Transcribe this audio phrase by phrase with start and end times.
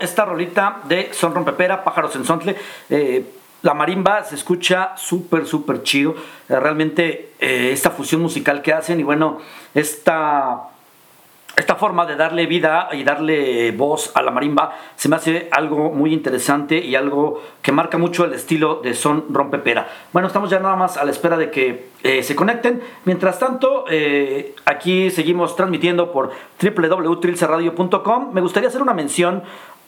[0.00, 2.56] esta rolita de Son Rompepera, Pájaros en Sontle?
[2.90, 3.24] Eh,
[3.62, 6.14] la marimba se escucha súper, súper chido.
[6.48, 9.38] Eh, realmente eh, esta fusión musical que hacen y bueno,
[9.74, 10.68] esta
[11.56, 15.90] esta forma de darle vida y darle voz a la marimba se me hace algo
[15.90, 19.88] muy interesante y algo que marca mucho el estilo de son rompepera.
[20.12, 21.88] Bueno, estamos ya nada más a la espera de que
[22.22, 22.82] se conecten.
[23.06, 23.86] Mientras tanto,
[24.66, 26.30] aquí seguimos transmitiendo por
[26.62, 28.34] www.trilcerradio.com.
[28.34, 29.42] Me gustaría hacer una mención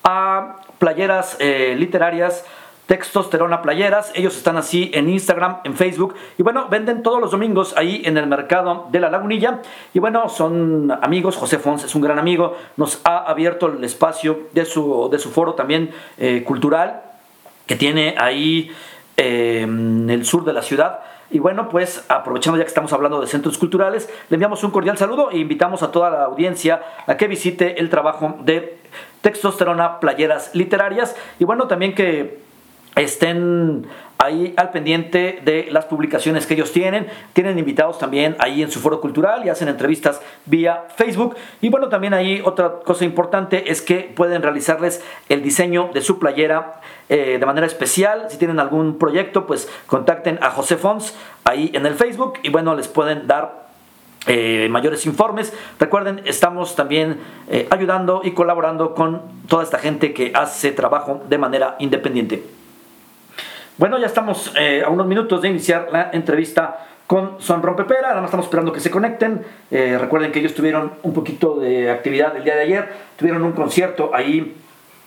[0.05, 2.45] a playeras eh, literarias
[2.89, 4.11] Textos Terona Playeras.
[4.15, 6.15] Ellos están así en Instagram, en Facebook.
[6.39, 9.61] Y bueno, venden todos los domingos ahí en el mercado de la Lagunilla.
[9.93, 11.37] Y bueno, son amigos.
[11.37, 12.57] José Fons es un gran amigo.
[12.79, 17.03] Nos ha abierto el espacio de su, de su foro también eh, cultural
[17.67, 18.73] que tiene ahí
[19.19, 21.01] eh, en el sur de la ciudad.
[21.31, 24.97] Y bueno, pues aprovechando ya que estamos hablando de centros culturales, le enviamos un cordial
[24.97, 28.79] saludo e invitamos a toda la audiencia a que visite el trabajo de
[29.21, 31.17] Textos Terona Playeras Literarias.
[31.39, 32.48] Y bueno, también que
[32.97, 33.87] estén
[34.19, 37.07] ahí al pendiente de las publicaciones que ellos tienen.
[37.33, 41.37] Tienen invitados también ahí en su foro cultural y hacen entrevistas vía Facebook.
[41.61, 46.19] Y bueno, también ahí otra cosa importante es que pueden realizarles el diseño de su
[46.19, 48.27] playera eh, de manera especial.
[48.29, 52.75] Si tienen algún proyecto, pues contacten a José Fons ahí en el Facebook y bueno,
[52.75, 53.69] les pueden dar
[54.27, 55.55] eh, mayores informes.
[55.79, 61.39] Recuerden, estamos también eh, ayudando y colaborando con toda esta gente que hace trabajo de
[61.39, 62.58] manera independiente.
[63.79, 68.09] Bueno, ya estamos eh, a unos minutos de iniciar la entrevista con Son Rompepera.
[68.09, 69.47] Nada más estamos esperando que se conecten.
[69.71, 72.89] Eh, recuerden que ellos tuvieron un poquito de actividad el día de ayer.
[73.17, 74.57] Tuvieron un concierto ahí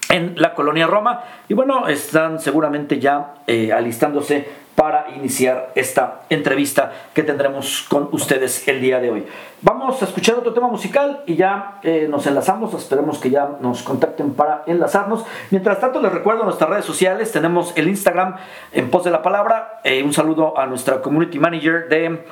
[0.08, 1.22] en la colonia Roma.
[1.50, 4.48] Y bueno, están seguramente ya eh, alistándose
[4.82, 9.28] para iniciar esta entrevista que tendremos con ustedes el día de hoy.
[9.62, 13.84] Vamos a escuchar otro tema musical y ya eh, nos enlazamos, esperemos que ya nos
[13.84, 15.24] contacten para enlazarnos.
[15.52, 18.38] Mientras tanto, les recuerdo nuestras redes sociales, tenemos el Instagram
[18.72, 22.26] en pos de la palabra, eh, un saludo a nuestra community manager de...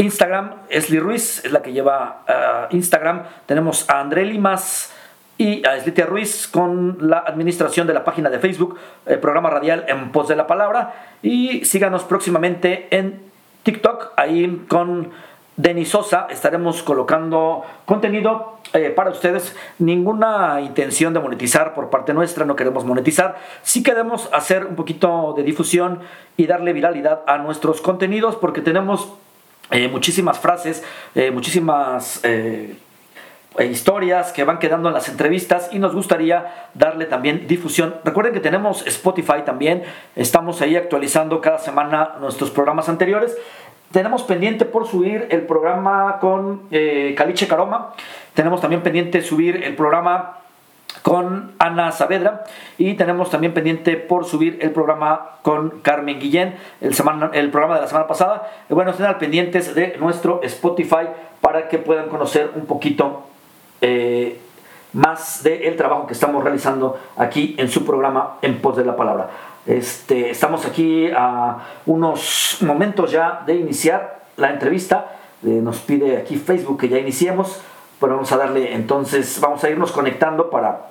[0.00, 3.24] Instagram, Esli Ruiz, es la que lleva uh, Instagram.
[3.46, 4.92] Tenemos a André Limas,
[5.38, 8.76] y a Slitia Ruiz con la administración de la página de Facebook,
[9.06, 10.94] el eh, programa radial en pos de la palabra.
[11.22, 13.20] Y síganos próximamente en
[13.62, 15.10] TikTok, ahí con
[15.56, 19.54] Denis Sosa estaremos colocando contenido eh, para ustedes.
[19.78, 23.36] Ninguna intención de monetizar por parte nuestra, no queremos monetizar.
[23.62, 26.00] Sí queremos hacer un poquito de difusión
[26.36, 29.12] y darle viralidad a nuestros contenidos porque tenemos
[29.70, 30.82] eh, muchísimas frases,
[31.32, 32.22] muchísimas
[33.66, 37.96] historias que van quedando en las entrevistas y nos gustaría darle también difusión.
[38.04, 39.82] Recuerden que tenemos Spotify también,
[40.16, 43.36] estamos ahí actualizando cada semana nuestros programas anteriores.
[43.92, 47.94] Tenemos pendiente por subir el programa con eh, Caliche Caroma,
[48.34, 50.38] tenemos también pendiente subir el programa
[51.02, 52.44] con Ana Saavedra
[52.76, 57.76] y tenemos también pendiente por subir el programa con Carmen Guillén, el, semana, el programa
[57.76, 58.48] de la semana pasada.
[58.68, 61.08] Bueno, estén al pendientes de nuestro Spotify
[61.40, 63.24] para que puedan conocer un poquito
[63.80, 64.40] eh,
[64.92, 69.30] más del trabajo que estamos realizando aquí en su programa En Pos de la Palabra.
[69.66, 75.16] Este, estamos aquí a unos momentos ya de iniciar la entrevista.
[75.44, 77.60] Eh, nos pide aquí Facebook que ya iniciemos.
[78.00, 80.90] Bueno, vamos a darle entonces, vamos a irnos conectando para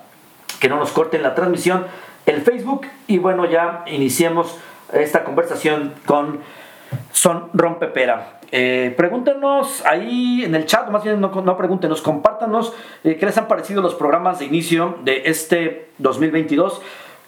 [0.60, 1.86] que no nos corten la transmisión
[2.28, 4.54] el Facebook y bueno, ya iniciemos
[4.92, 6.40] esta conversación con
[7.10, 8.37] Son Rompepera.
[8.50, 12.72] Eh, pregúntenos ahí en el chat, más bien no, no pregúntenos, compártanos
[13.04, 16.80] eh, qué les han parecido los programas de inicio de este 2022,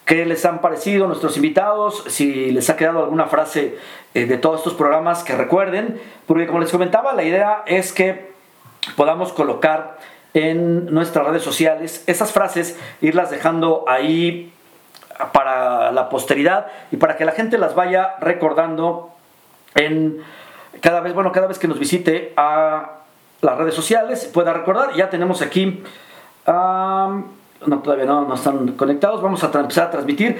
[0.03, 3.77] qué les han parecido nuestros invitados, si les ha quedado alguna frase
[4.15, 8.31] eh, de todos estos programas que recuerden, porque como les comentaba, la idea es que
[8.95, 9.99] podamos colocar
[10.33, 14.51] en nuestras redes sociales esas frases, irlas dejando ahí
[15.33, 19.11] para la posteridad y para que la gente las vaya recordando
[19.75, 20.23] en
[20.81, 22.97] cada vez, bueno, cada vez que nos visite a
[23.41, 24.93] las redes sociales pueda recordar.
[24.95, 25.83] Ya tenemos aquí,
[26.45, 29.21] no, todavía no, no están conectados.
[29.21, 30.39] Vamos a empezar a transmitir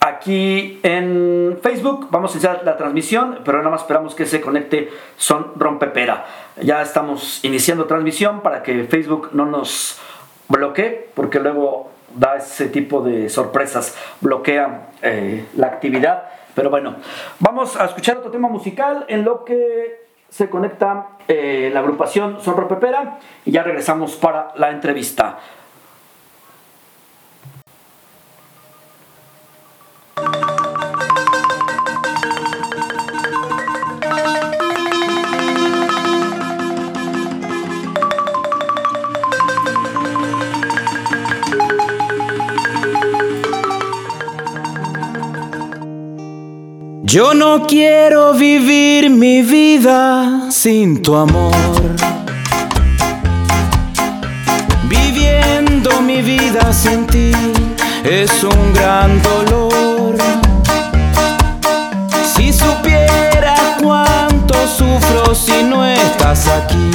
[0.00, 2.08] aquí en Facebook.
[2.10, 6.26] Vamos a iniciar la transmisión, pero nada más esperamos que se conecte Son Rompepera.
[6.60, 9.98] Ya estamos iniciando transmisión para que Facebook no nos
[10.48, 16.24] bloquee, porque luego da ese tipo de sorpresas, bloquea eh, la actividad.
[16.58, 16.96] Pero bueno,
[17.38, 22.56] vamos a escuchar otro tema musical en lo que se conecta eh, la agrupación Son
[22.66, 25.38] Pepera y ya regresamos para la entrevista.
[47.08, 51.54] Yo no quiero vivir mi vida sin tu amor.
[54.90, 57.32] Viviendo mi vida sin ti
[58.04, 60.18] es un gran dolor.
[62.36, 66.90] Si supiera cuánto sufro si no estás aquí.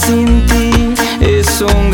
[0.00, 1.89] sin ti es un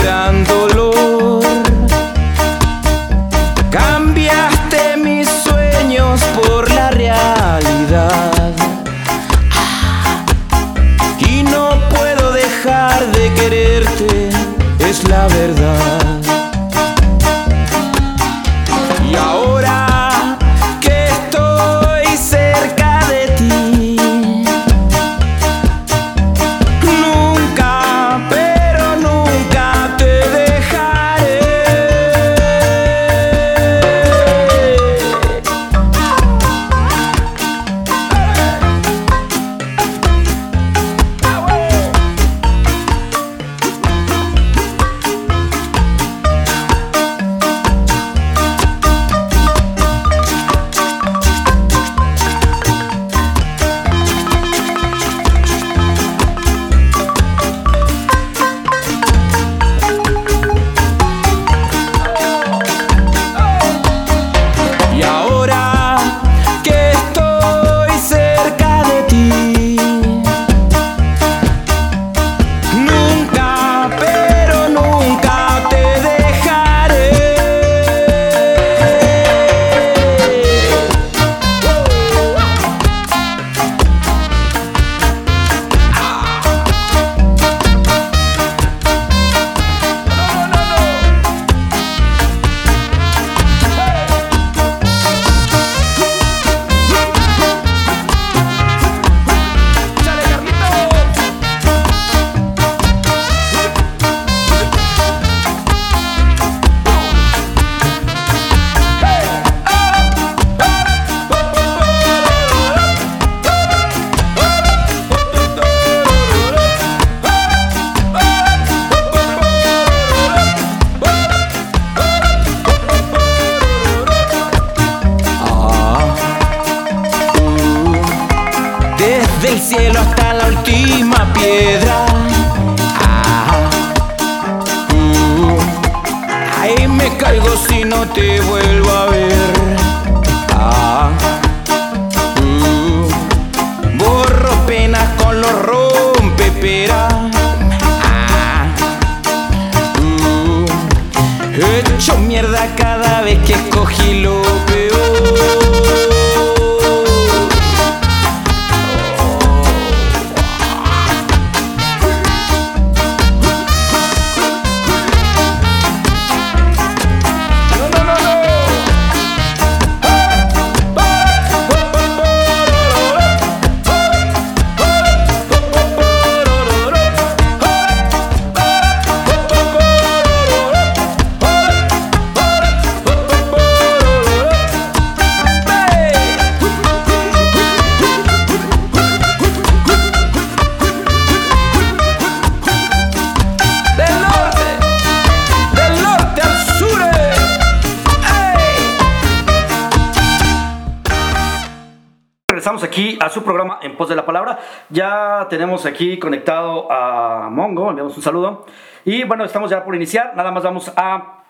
[205.87, 208.67] aquí conectado a Mongo, enviamos un saludo.
[209.05, 210.35] Y bueno, estamos ya por iniciar.
[210.37, 211.45] Nada más vamos a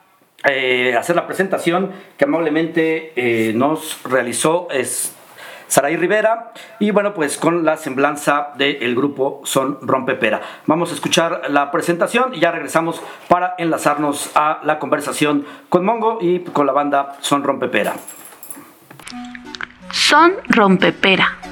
[0.45, 5.17] eh, hacer la presentación que amablemente eh, nos realizó es
[5.69, 10.41] Saray Rivera y bueno pues con la semblanza del grupo Son Rompepera.
[10.67, 16.19] Vamos a escuchar la presentación y ya regresamos para enlazarnos a la conversación con Mongo
[16.21, 17.95] y con la banda Son Rompepera.
[19.91, 21.46] Son Rompepera.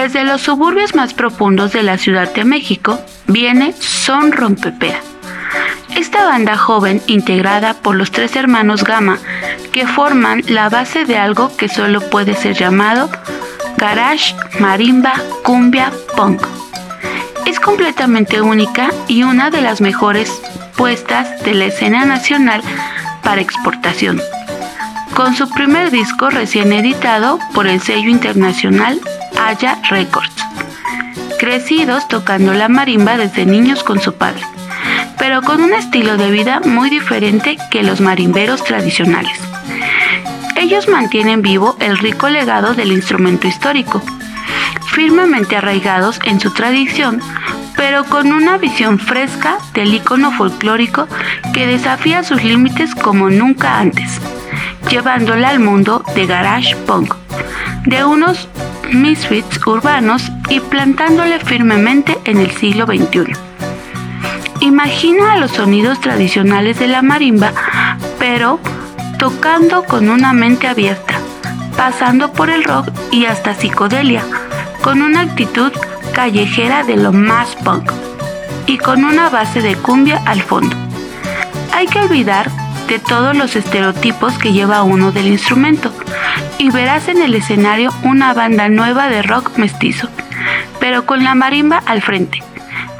[0.00, 5.00] Desde los suburbios más profundos de la Ciudad de México viene Son Rompepera.
[5.96, 9.18] Esta banda joven integrada por los tres hermanos Gama
[9.72, 13.10] que forman la base de algo que solo puede ser llamado
[13.76, 16.46] garage, marimba, cumbia, punk.
[17.44, 20.30] Es completamente única y una de las mejores
[20.76, 22.62] puestas de la escena nacional
[23.24, 24.22] para exportación.
[25.16, 29.00] Con su primer disco recién editado por el sello internacional
[29.38, 30.34] Aya Records.
[31.38, 34.42] Crecidos tocando la marimba desde niños con su padre
[35.18, 39.38] pero con un estilo de vida muy diferente que los marimberos tradicionales.
[40.56, 44.02] Ellos mantienen vivo el rico legado del instrumento histórico,
[44.86, 47.20] firmemente arraigados en su tradición,
[47.76, 51.06] pero con una visión fresca del icono folclórico
[51.52, 54.20] que desafía sus límites como nunca antes,
[54.88, 57.14] llevándola al mundo de garage punk,
[57.84, 58.48] de unos
[58.92, 63.34] misfits urbanos y plantándole firmemente en el siglo XXI.
[64.60, 67.52] Imagina los sonidos tradicionales de la marimba,
[68.18, 68.58] pero
[69.18, 71.14] tocando con una mente abierta,
[71.76, 74.24] pasando por el rock y hasta psicodelia,
[74.82, 75.72] con una actitud
[76.12, 77.92] callejera de lo más punk
[78.66, 80.74] y con una base de cumbia al fondo.
[81.72, 82.50] Hay que olvidar
[82.88, 85.92] de todos los estereotipos que lleva uno del instrumento
[86.58, 90.08] y verás en el escenario una banda nueva de rock mestizo,
[90.80, 92.42] pero con la marimba al frente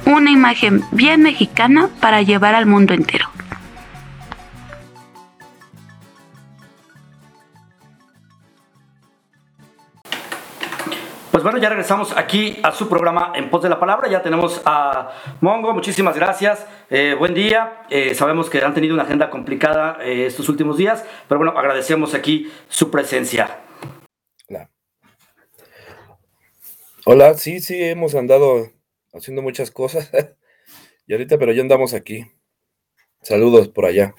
[0.04, 3.28] una imagen bien mexicana para llevar al mundo entero.
[11.38, 14.10] Pues bueno, ya regresamos aquí a su programa En Pos de la Palabra.
[14.10, 16.66] Ya tenemos a Mongo, muchísimas gracias.
[16.90, 17.84] Eh, buen día.
[17.90, 22.14] Eh, sabemos que han tenido una agenda complicada eh, estos últimos días, pero bueno, agradecemos
[22.14, 23.60] aquí su presencia.
[24.48, 24.68] Hola.
[27.04, 28.72] Hola, sí, sí, hemos andado
[29.14, 30.10] haciendo muchas cosas.
[31.06, 32.26] y ahorita, pero ya andamos aquí.
[33.22, 34.12] Saludos por allá.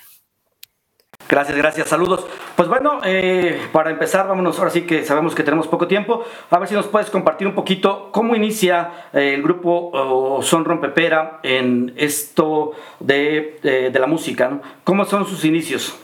[1.29, 2.25] Gracias, gracias, saludos.
[2.55, 6.57] Pues bueno, eh, para empezar, vámonos, ahora sí que sabemos que tenemos poco tiempo, a
[6.57, 11.93] ver si nos puedes compartir un poquito cómo inicia eh, el grupo Son Rompepera en
[11.97, 14.63] esto de, de la música, ¿no?
[14.83, 15.95] ¿Cómo son sus inicios?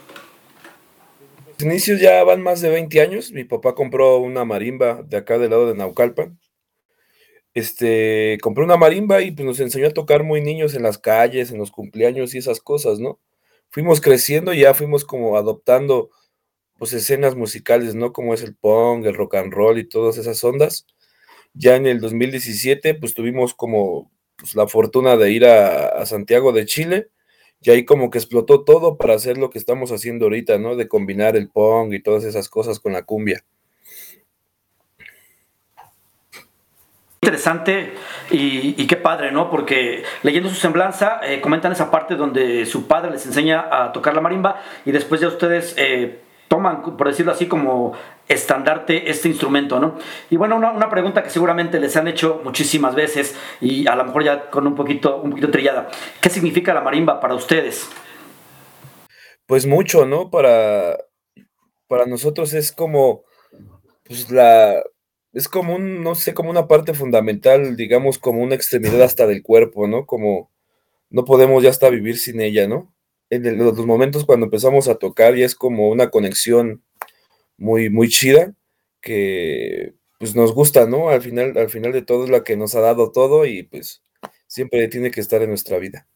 [1.58, 5.38] Los inicios ya van más de 20 años, mi papá compró una marimba de acá
[5.38, 6.38] del lado de Naucalpan,
[7.52, 11.50] este, compré una marimba y pues nos enseñó a tocar muy niños en las calles,
[11.50, 13.18] en los cumpleaños y esas cosas, ¿no?
[13.70, 16.10] Fuimos creciendo ya fuimos como adoptando
[16.78, 18.12] pues escenas musicales, ¿no?
[18.12, 20.86] Como es el punk, el rock and roll y todas esas ondas.
[21.54, 26.52] Ya en el 2017 pues tuvimos como pues, la fortuna de ir a, a Santiago
[26.52, 27.08] de Chile
[27.60, 30.76] y ahí como que explotó todo para hacer lo que estamos haciendo ahorita, ¿no?
[30.76, 33.44] De combinar el punk y todas esas cosas con la cumbia.
[37.26, 37.94] Interesante
[38.30, 39.50] y, qué padre, ¿no?
[39.50, 44.14] Porque leyendo su semblanza, eh, comentan esa parte donde su padre les enseña a tocar
[44.14, 47.94] la marimba y después ya ustedes eh, toman, por decirlo así, como
[48.28, 49.98] estandarte este instrumento, ¿no?
[50.30, 54.22] Y bueno, una, pregunta que seguramente les han hecho muchísimas veces y a lo mejor
[54.22, 55.88] ya con un poquito, un poquito trillada.
[56.20, 57.88] ¿Qué significa la marimba para ustedes?
[59.46, 60.30] Pues mucho, ¿no?
[60.30, 60.96] Para,
[61.88, 63.24] para nosotros es como
[64.04, 64.80] pues la,
[65.36, 69.42] es como un, no sé, como una parte fundamental, digamos, como una extremidad hasta del
[69.42, 70.06] cuerpo, ¿no?
[70.06, 70.50] Como
[71.10, 72.94] no podemos ya hasta vivir sin ella, ¿no?
[73.28, 76.82] En los momentos cuando empezamos a tocar y es como una conexión
[77.58, 78.54] muy, muy chida
[79.02, 81.10] que pues nos gusta, ¿no?
[81.10, 84.02] Al final, al final de todo es la que nos ha dado todo y pues
[84.46, 86.08] siempre tiene que estar en nuestra vida.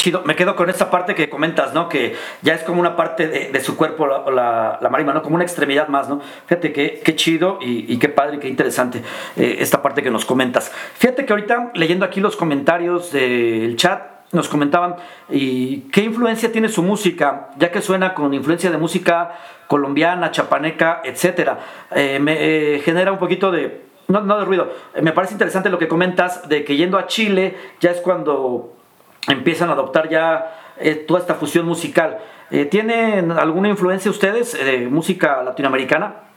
[0.00, 1.90] Chido, me quedo con esa parte que comentas, ¿no?
[1.90, 5.22] Que ya es como una parte de, su cuerpo la, la, marimba, ¿no?
[5.22, 6.22] Como una extremidad más, ¿no?
[6.46, 9.02] Fíjate qué, qué chido y, qué padre, qué interesante
[9.36, 10.72] eh, esta parte que nos comentas.
[10.94, 14.00] Fíjate que ahorita leyendo aquí los comentarios del chat,
[14.32, 14.96] nos comentaban
[15.28, 19.32] y qué influencia tiene su música, ya que suena con influencia de música
[19.66, 21.58] colombiana, chapaneca, etcétera.
[21.94, 25.78] Eh, me eh, genera un poquito de, no, no de ruido, me parece interesante lo
[25.78, 28.79] que comentas de que yendo a Chile ya es cuando
[29.28, 32.18] empiezan a adoptar ya eh, toda esta fusión musical.
[32.50, 36.30] Eh, ¿Tienen alguna influencia ustedes de música latinoamericana?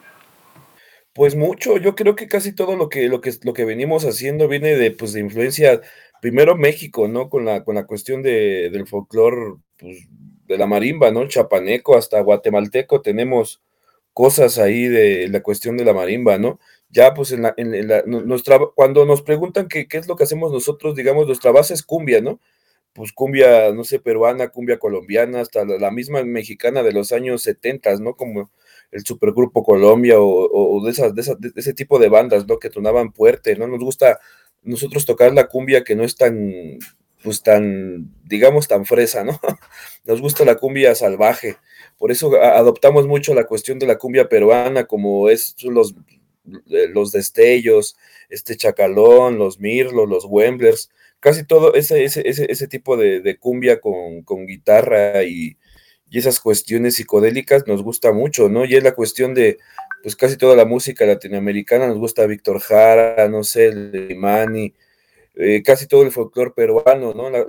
[1.14, 4.48] Pues mucho, yo creo que casi todo lo que, lo que, lo que venimos haciendo
[4.48, 5.82] viene de, pues, de influencia,
[6.22, 7.30] primero México, ¿no?
[7.30, 10.08] Con la, con la cuestión de, del folclore, pues,
[10.48, 11.28] de la marimba, ¿no?
[11.28, 13.62] Chapaneco hasta guatemalteco tenemos
[14.12, 16.60] cosas ahí de la cuestión de la marimba, ¿no?
[16.90, 20.24] Ya, pues, en la, en la nuestra, cuando nos preguntan qué, qué es lo que
[20.24, 22.40] hacemos nosotros, digamos, nuestra base es cumbia, ¿no?
[22.94, 27.96] Pues cumbia, no sé, peruana, cumbia colombiana, hasta la, misma mexicana de los años 70,
[27.98, 28.16] ¿no?
[28.16, 28.52] Como
[28.92, 32.60] el Supergrupo Colombia o, de, esas, de, ese tipo de bandas, ¿no?
[32.60, 33.68] Que tonaban fuerte, ¿no?
[33.68, 34.20] Nos gusta
[34.62, 36.78] nosotros tocar la cumbia que no es tan,
[37.24, 39.40] pues tan, digamos, tan fresa, ¿no?
[40.06, 41.58] Nos gusta la cumbia salvaje.
[41.98, 45.96] Por eso adoptamos mucho la cuestión de la cumbia peruana, como es los,
[46.70, 47.96] eh, los destellos,
[48.30, 50.90] este chacalón, los mirlos, los wemblers,
[51.24, 55.58] casi todo ese, ese, ese, ese tipo de, cumbia con, con guitarra y,
[56.10, 58.66] y esas cuestiones psicodélicas nos gusta mucho, ¿no?
[58.66, 59.58] Y es la cuestión de,
[60.04, 64.74] pues casi toda la música latinoamericana, nos gusta Víctor Jara, no sé, Limani,
[65.36, 67.30] eh, casi todo el folclore peruano, ¿no?
[67.30, 67.46] La,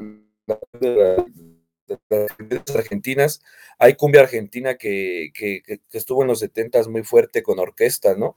[2.08, 3.42] las argentinas,
[3.80, 8.36] hay cumbia argentina que, que, que, estuvo en los 70 muy fuerte con orquesta, ¿no?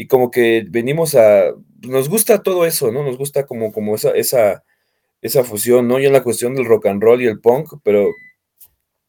[0.00, 3.02] Y como que venimos a, nos gusta todo eso, ¿no?
[3.02, 4.62] Nos gusta como, como esa, esa,
[5.22, 5.98] esa fusión, ¿no?
[5.98, 8.08] Y en la cuestión del rock and roll y el punk, pero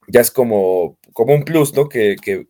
[0.08, 1.88] ya es como, como un plus, ¿no?
[1.89, 2.47] Que, que,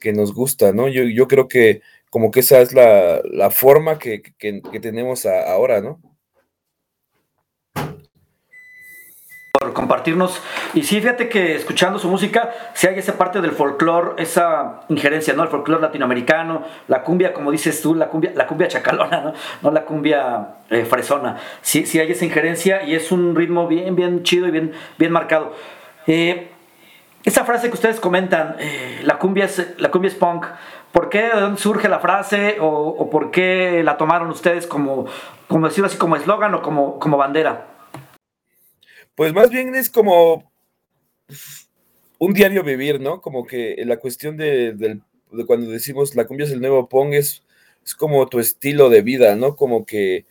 [0.00, 0.88] que nos gusta, ¿no?
[0.88, 5.80] Yo, yo, creo que como que esa es la, la forma que, que, tenemos ahora,
[5.80, 6.00] ¿no?
[9.52, 10.42] Por compartirnos.
[10.74, 15.32] Y sí, fíjate que escuchando su música, si hay esa parte del folclore, esa injerencia,
[15.32, 15.42] ¿no?
[15.42, 19.32] El folclore latinoamericano, la cumbia, como dices tú, la cumbia, la cumbia chacalona, ¿no?
[19.62, 21.38] No la cumbia eh, fresona.
[21.62, 25.10] Sí, sí hay esa injerencia y es un ritmo bien, bien chido y bien, bien
[25.10, 25.54] marcado.
[26.06, 26.50] Eh,
[27.24, 30.44] esa frase que ustedes comentan, eh, la, cumbia es, la cumbia es punk,
[30.92, 31.22] ¿por qué?
[31.22, 32.58] ¿De dónde surge la frase?
[32.60, 35.06] ¿O, por qué la tomaron ustedes como,
[35.48, 37.77] como decirlo así, como eslogan o como, como bandera?
[39.18, 40.48] Pues más bien es como
[42.20, 43.20] un diario vivir, ¿no?
[43.20, 45.00] Como que la cuestión de,
[45.44, 47.42] cuando decimos la cumbia es el nuevo punk es,
[47.84, 49.56] es como tu estilo de vida, ¿no?
[49.56, 50.24] Como que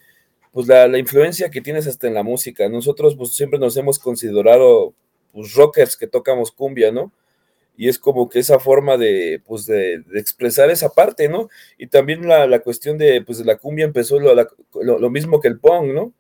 [0.53, 2.69] pues la, la, influencia que tienes hasta en la música.
[2.69, 4.93] Nosotros pues siempre nos hemos considerado
[5.33, 7.11] pues, rockers que tocamos cumbia, ¿no?
[7.75, 11.49] Y es como que esa forma de, pues, de, expresar esa parte, ¿no?
[11.77, 14.33] Y también la, cuestión de, pues, la cumbia empezó lo,
[14.73, 16.13] lo, mismo que el punk, ¿no?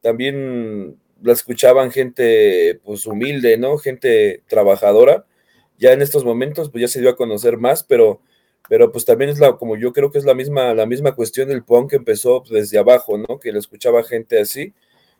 [0.00, 3.78] También la escuchaban gente, pues, humilde, ¿no?
[3.78, 5.26] Gente trabajadora.
[5.78, 8.20] Ya en estos momentos, pues, ya se dio a conocer más, pero,
[8.68, 11.48] pero pues también es la, como yo creo que es la misma, la misma cuestión
[11.48, 13.38] del punk que empezó desde abajo, ¿no?
[13.38, 14.72] Que la escuchaba gente así.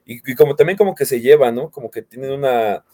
[0.05, 1.71] Y, como también como que se lleva, ¿no?
[1.71, 2.85] Como que tienen una,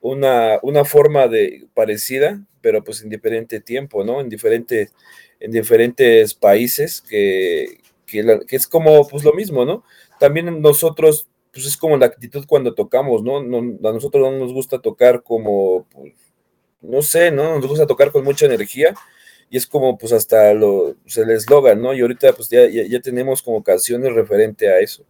[0.00, 4.20] una, una forma de parecida, pero pues en diferente tiempo, ¿no?
[4.20, 4.92] En diferentes,
[5.40, 9.84] en diferentes países, que, que, es como pues lo mismo, ¿no?
[10.18, 13.38] También nosotros, pues es como la actitud cuando tocamos, ¿no?
[13.38, 16.12] a nosotros no nos gusta tocar como, pues,
[16.82, 17.54] no sé, ¿no?
[17.56, 18.94] Nos gusta tocar con mucha energía
[19.48, 21.94] y es como pues hasta lo, pues, el eslogan, ¿no?
[21.94, 25.04] Y ahorita pues ya, ya, tenemos como canciones referente a eso.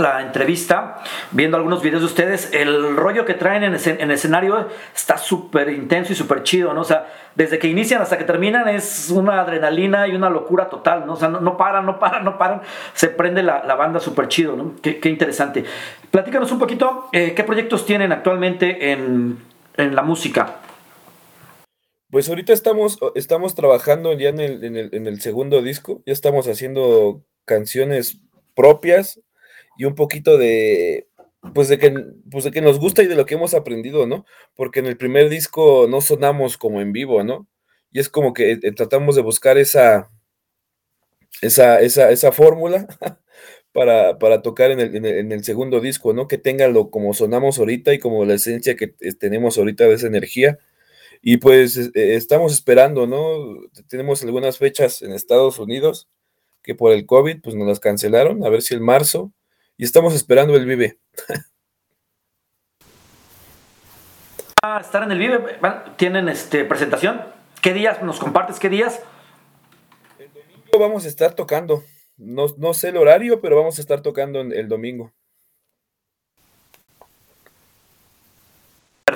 [0.00, 0.96] La entrevista,
[1.30, 6.12] viendo algunos videos de ustedes, el rollo que traen en, el escenario está súper intenso
[6.12, 6.80] y súper chido, ¿no?
[6.80, 11.06] O sea, desde que inician hasta que terminan es una adrenalina y una locura total,
[11.06, 11.12] ¿no?
[11.12, 12.62] O sea, no, paran, no paran, no paran,
[12.94, 14.74] se prende la, banda súper chido, ¿no?
[14.82, 15.64] Qué, interesante.
[16.10, 19.38] Platícanos un poquito, eh, ¿qué proyectos tienen actualmente en,
[19.76, 20.56] la música?
[22.10, 26.12] Pues ahorita estamos, estamos trabajando ya en el, en, el, en el segundo disco, ya
[26.12, 28.20] estamos haciendo canciones
[28.54, 29.20] propias,
[29.80, 31.08] y un poquito de,
[31.54, 31.90] pues de que,
[32.30, 34.26] pues de que nos gusta y de lo que hemos aprendido, ¿no?
[34.54, 37.48] Porque en el primer disco no sonamos como en vivo, ¿no?
[37.90, 40.10] Y es como que eh, tratamos de buscar esa,
[41.40, 42.86] esa, esa, esa fórmula
[43.72, 46.28] para, para, tocar en el, en, el, segundo disco, ¿no?
[46.28, 48.88] Que tenga lo como sonamos ahorita y como la esencia que
[49.18, 50.58] tenemos ahorita de esa energía.
[51.22, 53.62] Y pues eh, estamos esperando, ¿no?
[53.88, 56.06] Tenemos algunas fechas en Estados Unidos
[56.62, 59.32] que por el COVID pues nos las cancelaron, a ver si el marzo
[59.80, 60.98] y estamos esperando el Vive.
[64.62, 65.58] a estar en el Vive,
[65.96, 67.22] tienen este presentación.
[67.62, 68.58] ¿Qué días nos compartes?
[68.58, 69.00] ¿Qué días?
[70.18, 71.82] El domingo vamos a estar tocando.
[72.18, 75.14] No, no sé el horario, pero vamos a estar tocando el domingo.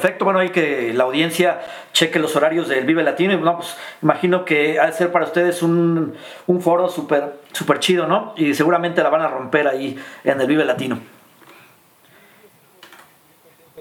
[0.05, 1.63] Perfecto, bueno, hay que la audiencia
[1.95, 5.25] cheque los horarios del Vive Latino y bueno, pues imagino que ha de ser para
[5.25, 6.15] ustedes un,
[6.61, 8.35] foro súper super chido, ¿no?
[8.37, 11.01] Y seguramente la van a romper ahí en el Vive Latino.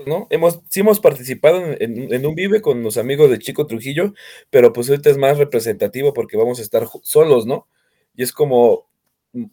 [0.05, 0.27] ¿no?
[0.29, 4.13] Hemos, sí hemos participado en, un vive con los amigos de Chico Trujillo,
[4.49, 7.67] pero pues ahorita es más representativo porque vamos a estar solos, ¿no?
[8.15, 8.85] Y es como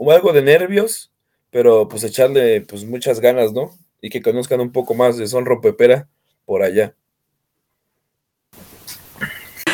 [0.09, 1.11] algo de nervios,
[1.50, 3.76] pero pues echarle pues muchas ganas, ¿no?
[4.00, 6.09] Y que conozcan un poco más de Son Rompepera
[6.50, 6.94] por allá.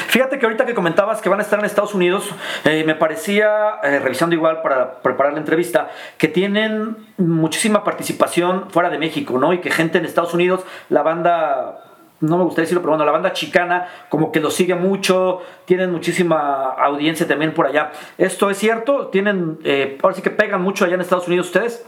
[0.08, 2.28] Fíjate que ahorita que comentabas que van a estar en Estados Unidos,
[2.66, 8.90] eh, me parecía, eh, revisando igual para preparar la entrevista, que tienen muchísima participación fuera
[8.90, 9.54] de México, ¿no?
[9.54, 11.82] Y que gente en Estados Unidos, la banda
[12.20, 15.90] no me gustaría decirlo, pero bueno, la banda chicana como que lo sigue mucho, tienen
[15.90, 17.90] muchísima audiencia también por allá.
[18.18, 19.06] ¿Esto es cierto?
[19.06, 21.86] ¿Tienen, eh, ahora sí que pegan mucho allá en Estados Unidos ustedes?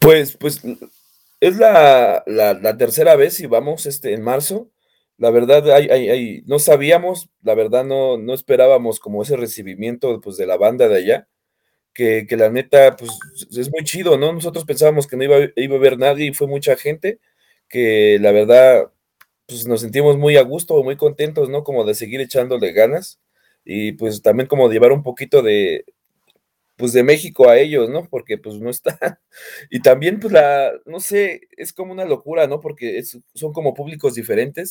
[0.00, 0.60] Pues, pues,
[1.40, 2.22] es la,
[2.78, 4.70] tercera vez y vamos este, en marzo
[5.20, 10.46] la verdad, hay, no sabíamos, la verdad no, no esperábamos como ese recibimiento pues, de
[10.46, 11.28] la banda de allá,
[11.92, 13.10] que, la neta, pues
[13.50, 14.32] es muy chido, ¿no?
[14.32, 17.20] Nosotros pensábamos que no iba, iba a haber nadie y fue mucha gente,
[17.68, 18.90] que la verdad,
[19.46, 21.64] pues nos sentimos muy a gusto, muy contentos, ¿no?
[21.64, 23.20] Como de seguir echándole ganas
[23.62, 25.84] y pues también como de llevar un poquito de,
[26.80, 28.08] pues de México a ellos, ¿no?
[28.08, 28.98] Porque pues no está.
[29.70, 32.60] Y también pues la, no sé, es como una locura, ¿no?
[32.60, 33.00] Porque
[33.34, 34.70] son como públicos diferentes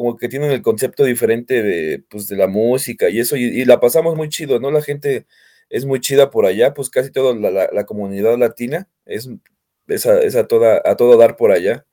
[0.00, 3.80] como que tienen el concepto diferente de, pues, de la música y eso, y, la
[3.80, 4.70] pasamos muy chido, ¿no?
[4.70, 5.26] La gente
[5.68, 9.28] es muy chida por allá, pues casi toda la, comunidad latina es,
[10.06, 11.84] a, toda, a todo dar por allá.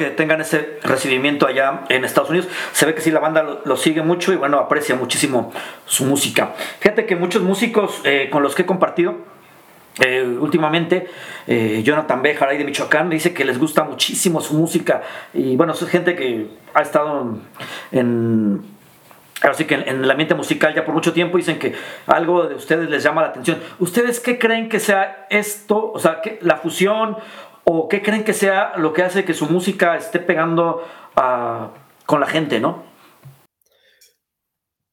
[0.00, 2.48] Que tengan ese recibimiento allá en Estados Unidos.
[2.72, 5.52] Se ve que sí, la banda lo, sigue mucho y bueno, aprecia muchísimo
[5.84, 6.54] su música.
[6.78, 9.16] Fíjate que muchos músicos eh, con los que he compartido,
[9.98, 11.06] eh, últimamente,
[11.46, 15.02] eh, Jonathan Bejar ahí de Michoacán dice que les gusta muchísimo su música
[15.34, 17.36] y bueno, es gente que ha estado
[17.92, 18.62] en,
[19.42, 21.74] así que en el ambiente musical ya por mucho tiempo dicen que
[22.06, 23.58] algo de ustedes les llama la atención.
[23.78, 25.92] ¿Ustedes qué creen que sea esto?
[25.92, 27.18] O sea, que la fusión
[27.72, 30.82] o qué creen que sea lo que hace que su música esté pegando
[32.06, 32.84] con la gente, ¿no?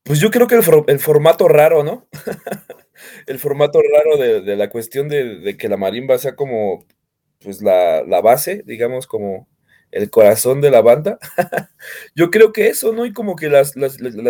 [0.04, 2.08] Pues yo creo que el, formato raro, ¿no?
[3.28, 6.86] el formato raro de, la cuestión de, que la marimba sea como
[7.40, 9.48] pues la, base, digamos, como
[9.92, 11.18] el corazón de la banda.
[12.16, 13.06] yo creo que eso, ¿no?
[13.06, 13.74] Y como que las,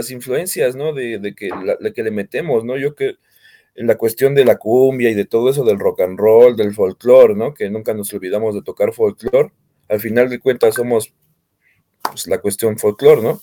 [0.10, 0.94] influencias, ¿no?
[0.94, 2.78] De, que, la, que le metemos, ¿no?
[2.78, 3.18] Yo que
[3.86, 7.36] la cuestión de la cumbia y de todo eso del rock and roll, del folclore,
[7.36, 7.54] ¿no?
[7.54, 9.52] Que nunca nos olvidamos de tocar folclore.
[9.88, 11.14] Al final de cuentas somos
[12.02, 13.42] pues, la cuestión folclore, ¿no?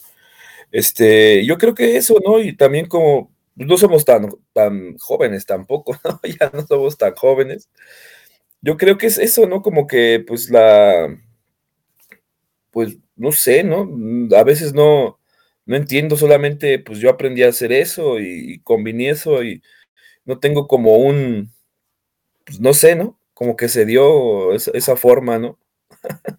[0.72, 2.40] Este, yo creo que eso, ¿no?
[2.40, 6.20] Y también como no somos tan, tan jóvenes tampoco, ¿no?
[6.24, 7.68] Ya no somos tan jóvenes.
[8.60, 9.62] Yo creo que es eso, ¿no?
[9.62, 11.16] Como que, pues, la,
[12.70, 13.88] pues, no sé, ¿no?
[14.36, 15.20] A veces no,
[15.66, 19.62] no entiendo, solamente, pues, yo aprendí a hacer eso y, combiné eso y
[20.24, 21.50] no tengo como un,
[22.44, 23.18] pues, no sé, ¿no?
[23.34, 25.58] Como que se dio esa, forma, ¿no?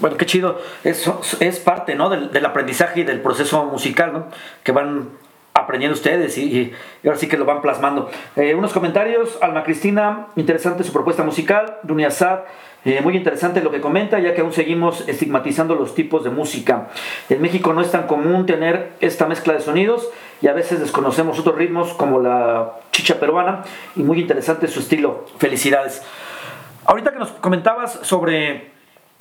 [0.00, 0.60] Bueno, qué chido.
[0.82, 2.10] Eso es parte ¿no?
[2.10, 4.28] del, aprendizaje y del proceso musical ¿no?
[4.62, 5.10] que van
[5.54, 6.72] aprendiendo ustedes y,
[7.04, 8.10] ahora sí que lo van plasmando.
[8.36, 9.38] Eh, unos comentarios.
[9.40, 11.78] Alma Cristina, interesante su propuesta musical.
[11.84, 12.40] Dunia Sad,
[12.84, 16.88] eh, muy interesante lo que comenta, ya que aún seguimos estigmatizando los tipos de música.
[17.28, 20.08] En México no es tan común tener esta mezcla de sonidos
[20.42, 23.62] y a veces desconocemos otros ritmos como la chicha peruana
[23.96, 25.24] y muy interesante su estilo.
[25.38, 26.02] Felicidades.
[26.84, 28.74] Ahorita que nos comentabas sobre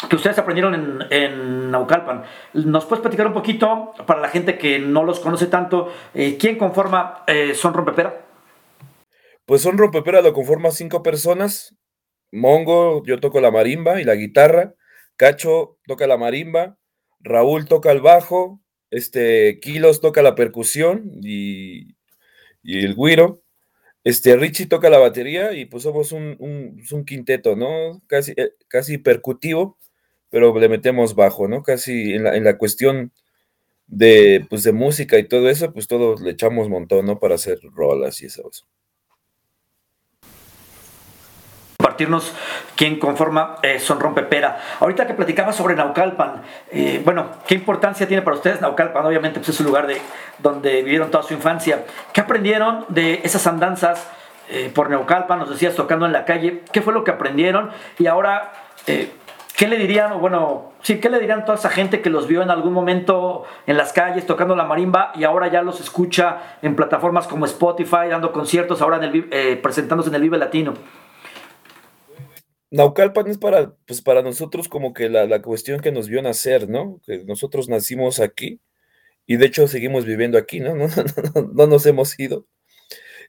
[0.10, 2.24] que ustedes aprendieron en, Naucalpan.
[2.54, 6.58] ¿Nos puedes platicar un poquito, para la gente que no los conoce tanto, eh, quién
[6.58, 8.22] conforma eh, Son Rompepera?
[9.46, 11.76] Pues Son Rompepera lo conforma cinco personas.
[12.34, 14.76] Mongo, yo toco la marimba y la guitarra.
[15.16, 16.78] Cacho toca la marimba.
[17.22, 18.62] Raúl toca el bajo.
[18.92, 21.96] Este, Kilos toca la percusión y,
[22.64, 23.42] y el guiro.
[24.04, 28.02] Este, Richie toca la batería y pues somos un, un, quinteto, ¿no?
[28.08, 29.78] Casi, eh, casi percutivo
[30.34, 31.62] pero le metemos bajo, ¿no?
[31.62, 33.12] Casi en la, en la cuestión
[33.86, 37.20] de, pues, de música y todo eso, pues todos le echamos montón, ¿no?
[37.20, 38.50] Para hacer rolas y eso.
[41.84, 42.34] Compartirnos
[42.78, 44.58] quién conforma eh, Son Rompepera.
[44.80, 46.42] Ahorita que platicaba sobre Naucalpan,
[46.72, 49.06] eh, bueno, ¿qué importancia tiene para ustedes Naucalpan?
[49.06, 50.00] Obviamente pues es un lugar de,
[50.40, 51.84] donde vivieron toda su infancia.
[52.14, 54.08] ¿Qué aprendieron de esas andanzas
[54.50, 55.40] eh, por Naucalpan?
[55.40, 56.64] Nos decías tocando en la calle.
[56.72, 57.70] ¿Qué fue lo que aprendieron?
[58.00, 58.54] Y ahora,
[59.58, 62.50] ¿Qué le dirían, bueno, sí, qué le dirían toda esa gente que los vio en
[62.50, 67.28] algún momento en las calles tocando la marimba y ahora ya los escucha en plataformas
[67.28, 70.74] como Spotify, dando conciertos, ahora en el, eh, presentándose en el Vive Latino?
[72.74, 77.00] Naucalpan es para, pues para nosotros como que la, cuestión que nos vio nacer, ¿no?
[77.06, 78.60] Que nosotros nacimos aquí
[79.28, 80.76] y de hecho seguimos viviendo aquí, ¿no?
[80.76, 82.48] No, no, no nos hemos ido.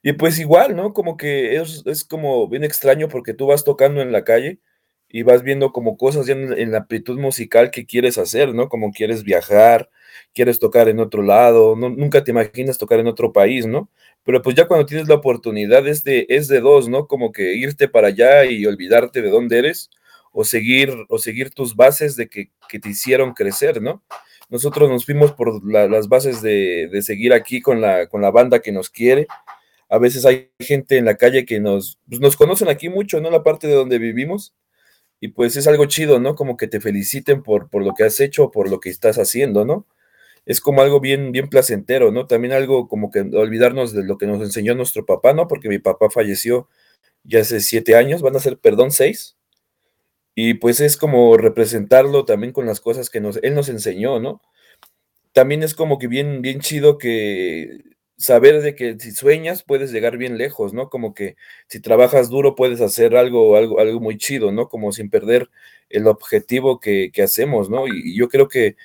[0.02, 0.94] Y pues igual, ¿no?
[0.94, 4.60] Como que es, es como bien extraño porque tú vas tocando en la calle
[5.08, 8.68] y vas viendo como cosas ya en, la amplitud musical que quieres hacer, ¿no?
[8.68, 9.90] Como quieres viajar,
[10.32, 13.90] quieres tocar en otro lado, no, nunca te imaginas tocar en otro país, ¿no?
[14.24, 17.06] Pero pues ya cuando tienes la oportunidad es de, es de dos, ¿no?
[17.06, 19.90] Como que irte para allá y olvidarte de dónde eres
[20.32, 24.02] o seguir, o seguir tus bases de que, que te hicieron crecer, ¿no?
[24.48, 28.60] Nosotros nos fuimos por las bases de, de, seguir aquí con la, con la banda
[28.60, 29.26] que nos quiere,
[29.88, 33.30] a veces hay gente en la calle que nos, pues, nos conocen aquí mucho, ¿no?
[33.30, 34.54] La parte de donde vivimos.
[35.20, 36.34] Y pues es algo chido, ¿no?
[36.34, 39.64] Como que te feliciten por, por lo que has hecho, por lo que estás haciendo,
[39.64, 39.86] ¿no?
[40.46, 42.26] Es como algo bien, bien placentero, ¿no?
[42.26, 45.48] También algo como que olvidarnos de lo que nos enseñó nuestro papá, ¿no?
[45.48, 46.68] Porque mi papá falleció
[47.24, 49.36] ya hace siete años, van a ser, perdón, seis.
[50.34, 54.42] Y pues es como representarlo también con las cosas que nos, él nos enseñó, ¿no?
[55.32, 57.82] También es como que bien, bien chido que
[58.16, 60.88] saber de que si sueñas puedes llegar bien lejos, ¿no?
[60.90, 61.36] Como que
[61.68, 64.68] si trabajas duro puedes hacer algo, algo, algo muy chido, ¿no?
[64.68, 65.50] Como sin perder
[65.88, 67.86] el objetivo que, hacemos, ¿no?
[67.88, 68.76] Y, yo creo que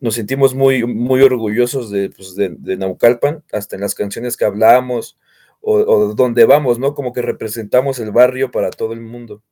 [0.00, 5.18] nos sentimos muy, muy orgullosos pues, de, de, Naucalpan, hasta en las canciones que hablamos
[5.60, 6.94] o, o donde vamos, ¿no?
[6.94, 9.42] Como que representamos el barrio para todo el mundo.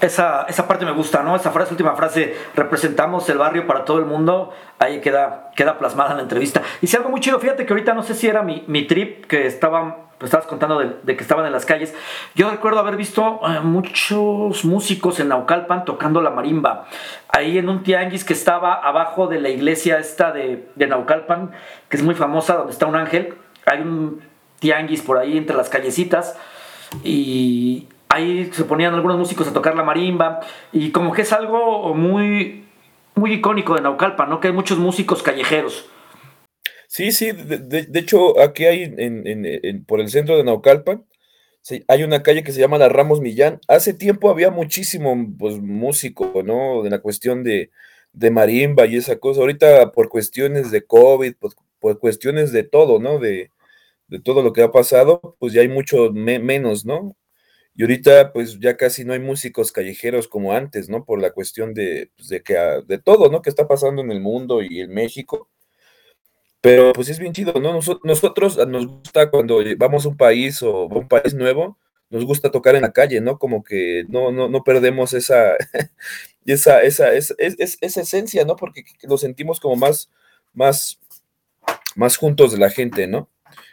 [0.00, 1.34] Esa, esa parte me gusta, ¿no?
[1.34, 6.10] Esa frase, última frase, representamos el barrio para todo el mundo, ahí queda, queda plasmada
[6.10, 6.62] en la entrevista.
[6.82, 9.24] Y si algo muy chido, fíjate que ahorita no sé si era mi, mi trip
[9.26, 11.94] que estaban, pues estabas contando de, que estaban en las calles.
[12.34, 16.86] Yo recuerdo haber visto eh, muchos músicos en Naucalpan tocando la marimba.
[17.28, 21.52] Ahí en un tianguis que estaba abajo de la iglesia esta de, de Naucalpan,
[21.88, 23.34] que es muy famosa, donde está un ángel.
[23.66, 24.22] Hay un
[24.58, 26.38] tianguis por ahí entre las callecitas.
[27.02, 30.40] Y, ahí se ponían algunos músicos a tocar la marimba
[30.72, 32.64] y como que es algo muy,
[33.16, 34.40] muy icónico de Naucalpan, ¿no?
[34.40, 35.86] Que hay muchos músicos callejeros.
[36.94, 41.04] Sí, sí, de, hecho aquí hay en, por el centro de Naucalpan,
[41.88, 43.60] hay una calle que se llama la Ramos Millán.
[43.66, 46.84] Hace tiempo había muchísimo pues, músico, ¿no?
[46.84, 47.70] De la cuestión de,
[48.30, 49.40] marimba y esa cosa.
[49.40, 51.34] Ahorita por cuestiones de COVID,
[51.80, 53.18] por, cuestiones de todo, ¿no?
[53.18, 53.50] De,
[54.24, 57.16] todo lo que ha pasado, pues ya hay mucho menos, ¿no?
[57.74, 61.04] Y ahorita, pues ya casi no hay músicos callejeros como antes, ¿no?
[61.04, 63.42] Por la cuestión de, pues, de que ah, de todo, ¿no?
[63.42, 65.50] Que está pasando en el mundo y en México.
[66.64, 67.78] Pero pues es bien chido, ¿no?
[68.04, 71.76] nosotros ah, nos gusta cuando vamos a un país o a un país nuevo,
[72.08, 73.38] nos gusta tocar en la calle, ¿no?
[73.38, 75.56] Como que no, no, no perdemos esa,
[76.46, 78.56] esa, esa, esa, esa esencia, ¿no?
[78.56, 80.10] Porque nos sentimos como más,
[80.54, 80.98] más,
[81.96, 83.28] más juntos de la gente, ¿no?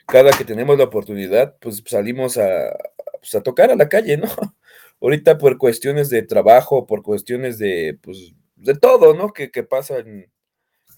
[0.06, 2.76] Cada que tenemos la oportunidad, pues salimos a,
[3.22, 4.28] pues, a tocar a la calle, ¿no?
[5.02, 9.32] Ahorita por cuestiones de trabajo, por cuestiones de, pues, de todo, ¿no?
[9.32, 10.30] Que, pasa en,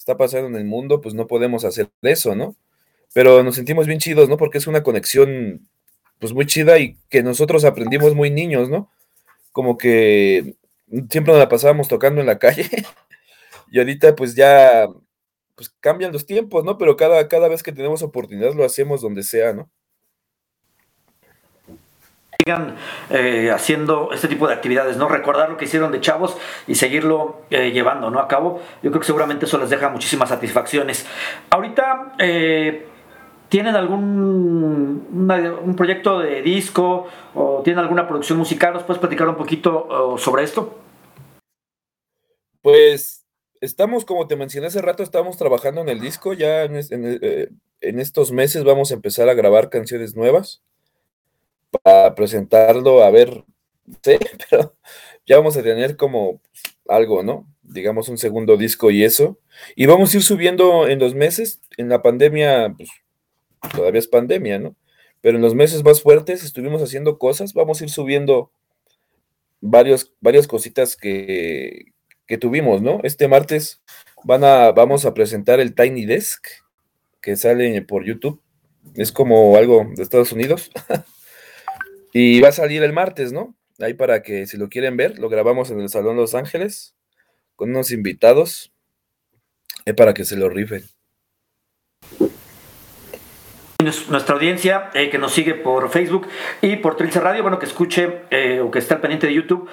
[0.03, 2.57] está pasando en el mundo, pues no podemos hacer eso, ¿no?
[3.13, 4.35] Pero nos sentimos bien chidos, ¿no?
[4.37, 5.69] Porque es una conexión,
[6.19, 8.91] pues muy chida y que nosotros aprendimos muy niños, ¿no?
[9.53, 10.55] Como que
[11.09, 12.69] siempre nos la pasábamos tocando en la calle
[13.71, 14.87] y ahorita pues ya,
[15.55, 16.77] pues cambian los tiempos, ¿no?
[16.77, 19.69] Pero cada, cada vez que tenemos oportunidad lo hacemos donde sea, ¿no?
[22.45, 22.75] Sigan
[23.09, 25.07] eh, haciendo este tipo de actividades, ¿no?
[25.07, 28.19] Recordar lo que hicieron de chavos y seguirlo eh, llevando, ¿no?
[28.19, 28.61] A cabo.
[28.81, 31.05] Yo creo que seguramente eso les deja muchísimas satisfacciones.
[31.49, 32.85] Ahorita, eh,
[33.49, 35.07] ¿tienen algún
[35.63, 38.73] un proyecto de disco o tienen alguna producción musical?
[38.73, 40.79] ¿Nos puedes platicar un poquito sobre esto?
[42.61, 43.25] Pues
[43.61, 46.33] estamos, como te mencioné hace rato, estamos trabajando en el disco.
[46.33, 50.63] Ya en, en estos meses vamos a empezar a grabar canciones nuevas
[51.81, 53.43] para presentarlo, a ver,
[54.03, 54.17] sí,
[54.49, 54.75] pero
[55.25, 56.41] ya vamos a tener como
[56.87, 57.47] algo, ¿no?
[57.63, 59.39] Digamos un segundo disco y eso.
[59.75, 62.89] Y vamos a ir subiendo en los meses, en la pandemia, pues
[63.75, 64.75] todavía es pandemia, ¿no?
[65.21, 68.51] Pero en los meses más fuertes estuvimos haciendo cosas, vamos a ir subiendo
[69.61, 71.93] varios, varias cositas que,
[72.27, 72.99] que tuvimos, ¿no?
[73.03, 73.81] Este martes
[74.23, 76.45] van a, vamos a presentar el Tiny Desk,
[77.21, 78.41] que sale por YouTube.
[78.95, 80.69] Es como algo de Estados Unidos.
[82.13, 83.55] Y va a salir el martes, ¿no?
[83.79, 86.95] Ahí para que si lo quieren ver, lo grabamos en el Salón Los Ángeles
[87.55, 88.71] con unos invitados
[89.85, 90.83] eh, para que se lo rifen.
[94.09, 96.27] Nuestra audiencia eh, que nos sigue por Facebook
[96.61, 99.67] y por Trilce Radio, bueno, que escuche eh, o que esté al pendiente de YouTube,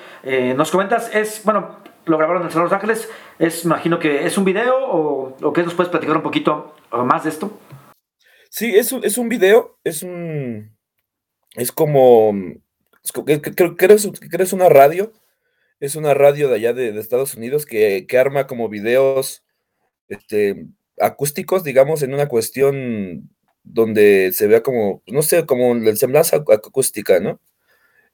[0.57, 4.37] nos comentas, es, bueno, lo grabaron en el Salón Los Ángeles, es, imagino que es
[4.37, 7.57] un video o, o que nos puedes platicar un poquito más de esto.
[8.49, 10.77] Sí, es un, es un video, es un,
[11.57, 12.33] es como,
[13.13, 15.13] creo que eres, una radio,
[15.81, 19.45] es una radio de allá de, Estados Unidos que, arma como videos,
[20.09, 20.67] este,
[20.99, 23.31] acústicos, digamos, en una cuestión
[23.63, 27.41] donde se vea como, no sé, como la semblanza acústica, ¿no?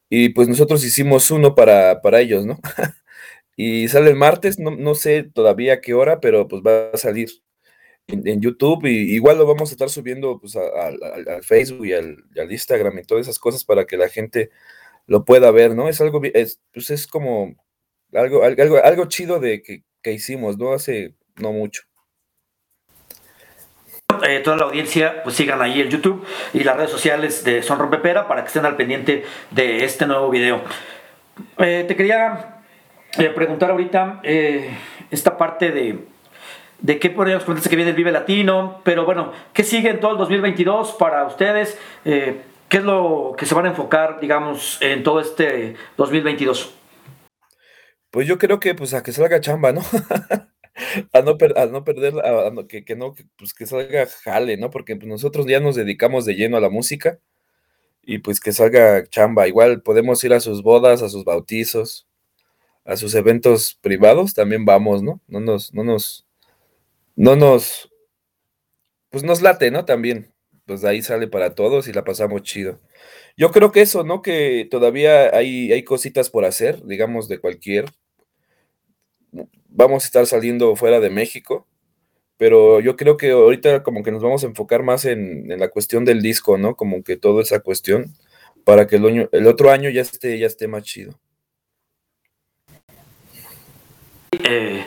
[0.09, 2.61] Y pues nosotros hicimos uno para, para ellos, ¿no?
[3.57, 7.31] y sale el martes, no, no, sé todavía qué hora, pero pues va a salir
[8.09, 12.99] en, YouTube y igual lo vamos a estar subiendo pues al Facebook y al, Instagram
[12.99, 14.51] y todas esas cosas para que la gente
[15.07, 15.88] lo pueda ver, ¿no?
[15.88, 17.55] Es algo, es, pues es como
[18.12, 20.73] algo, algo, algo chido de que, que hicimos, ¿no?
[20.73, 21.83] Hace no mucho.
[24.27, 27.79] Eh, toda la audiencia, pues sigan ahí el YouTube y las redes sociales de Son
[27.79, 30.62] Rompepera para que estén al pendiente de este nuevo video.
[31.59, 32.62] Eh, te quería
[33.19, 34.23] eh, preguntar ahorita
[35.11, 35.99] esta parte de,
[36.81, 40.12] de qué podríamos comentarse que viene el Vive Latino, pero bueno, ¿qué sigue en todo
[40.12, 41.79] el 2022 para ustedes?
[42.69, 46.75] ¿Qué es lo que se van a enfocar, digamos, en todo este 2022?
[48.11, 49.83] Pues yo creo que pues a que salga chamba, ¿no?
[51.12, 51.37] a no,
[51.71, 52.15] no perder,
[52.69, 54.71] que, que, no, pues que salga jale, ¿no?
[54.71, 57.19] Porque pues, nosotros ya nos dedicamos de lleno a la música
[58.03, 59.49] y pues que salga chamba.
[59.49, 62.09] Igual podemos ir a sus bodas, a sus bautizos,
[62.85, 65.21] a sus eventos privados, también vamos, ¿no?
[65.29, 66.26] No nos, no nos,
[67.17, 67.91] no nos,
[69.11, 69.85] pues nos late, ¿no?
[69.85, 70.33] También,
[70.67, 72.81] pues ahí sale para todos y la pasamos chido.
[73.37, 74.23] Yo creo que eso, ¿no?
[74.23, 77.87] Que todavía hay, hay cositas por hacer, digamos, de cualquier
[79.77, 81.67] vamos a estar saliendo fuera de México,
[82.39, 86.05] pero yo creo que ahorita como que nos vamos a enfocar más en, la cuestión
[86.05, 86.77] del disco, ¿no?
[86.77, 88.13] Como que toda esa cuestión,
[88.65, 91.19] para que el, el otro año ya esté, ya esté más chido.
[94.49, 94.85] Eh,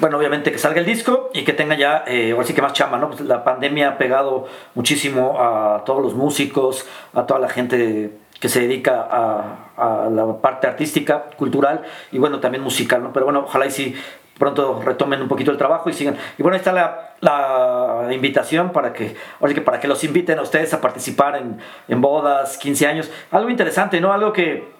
[0.00, 2.98] bueno, obviamente que salga el disco y que tenga ya, eh, ahora que más chamba,
[2.98, 3.10] ¿no?
[3.10, 8.48] Pues la pandemia ha pegado muchísimo a todos los músicos, a toda la gente que
[8.48, 13.12] se dedica a, la parte artística, cultural y bueno, también musical, ¿no?
[13.12, 13.94] Pero bueno, ojalá y si
[14.38, 16.16] pronto retomen un poquito el trabajo y sigan.
[16.36, 16.72] Y bueno, ahí está
[17.20, 19.16] la, invitación para que,
[19.54, 21.58] que para que los inviten a ustedes a participar en,
[21.88, 23.10] en bodas, 15 años.
[23.30, 24.12] Algo interesante, ¿no?
[24.12, 24.77] Algo que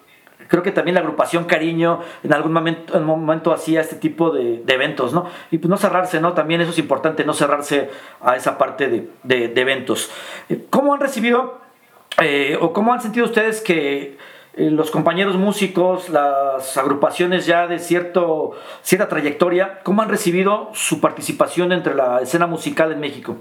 [0.49, 4.63] creo que también la agrupación Cariño en algún momento, en momento hacía este tipo de,
[4.67, 5.29] eventos, ¿no?
[5.51, 6.33] Y pues no cerrarse, ¿no?
[6.33, 10.11] También eso es importante, no cerrarse a esa parte de, de, eventos.
[10.69, 11.59] ¿Cómo han recibido
[12.21, 14.17] eh, ¿O cómo han sentido ustedes que
[14.55, 20.99] eh, los compañeros músicos, las agrupaciones ya de cierto, cierta trayectoria, cómo han recibido su
[20.99, 23.37] participación entre la escena musical en México?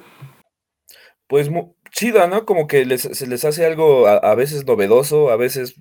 [1.27, 1.51] Pues
[1.91, 2.45] chida, ¿no?
[2.45, 5.75] Como que se les hace algo a, veces novedoso, a veces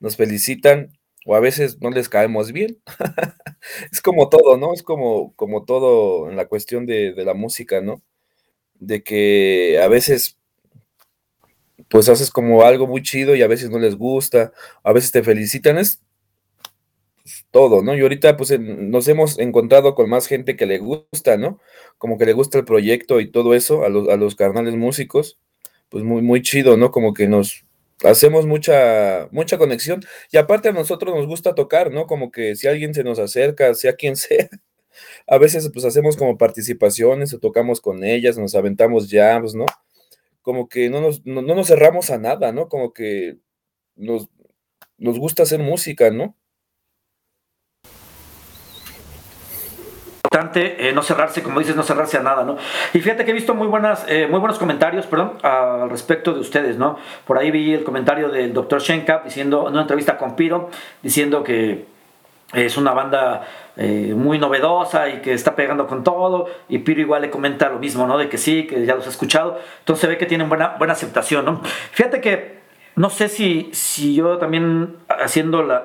[0.00, 0.92] nos felicitan
[1.26, 2.78] o a veces no les caemos bien.
[3.92, 4.72] es como todo, ¿no?
[4.74, 8.02] Es como, como todo en la cuestión de, de la música, ¿no?
[8.74, 10.38] De que a veces
[11.88, 15.22] pues haces como algo muy chido y a veces no les gusta, a veces te
[15.22, 16.02] felicitan, es
[17.50, 17.96] todo, ¿no?
[17.96, 21.60] Y ahorita pues nos hemos encontrado con más gente que le gusta, ¿no?
[21.98, 25.38] Como que le gusta el proyecto y todo eso, a los, a los carnales músicos,
[25.88, 26.90] pues muy, muy chido, ¿no?
[26.90, 27.64] Como que nos
[28.04, 32.06] hacemos mucha, mucha conexión y aparte a nosotros nos gusta tocar, ¿no?
[32.06, 34.48] Como que si alguien se nos acerca, sea quien sea,
[35.26, 39.66] a veces pues hacemos como participaciones o tocamos con ellas, nos aventamos jams, ¿no?
[40.48, 42.70] como que no nos, no, nos cerramos a nada, ¿no?
[42.70, 43.36] Como que
[43.96, 44.30] nos,
[44.96, 46.37] nos gusta hacer música, ¿no?
[50.28, 52.56] Importante eh, no cerrarse, como dices, no cerrarse a nada, ¿no?
[52.92, 56.40] Y fíjate que he visto muy, buenas, eh, muy buenos comentarios, perdón, al respecto de
[56.40, 56.98] ustedes, ¿no?
[57.26, 60.68] Por ahí vi el comentario del doctor Shenkap diciendo, en una entrevista con Piro,
[61.02, 61.86] diciendo que
[62.52, 66.48] es una banda eh, muy novedosa y que está pegando con todo.
[66.68, 68.18] Y Piro igual le comenta lo mismo, ¿no?
[68.18, 69.58] De que sí, que ya los ha escuchado.
[69.80, 71.62] Entonces ve que tienen buena, buena aceptación, ¿no?
[71.92, 72.57] Fíjate que
[72.98, 75.82] no sé si, si yo también haciendo la,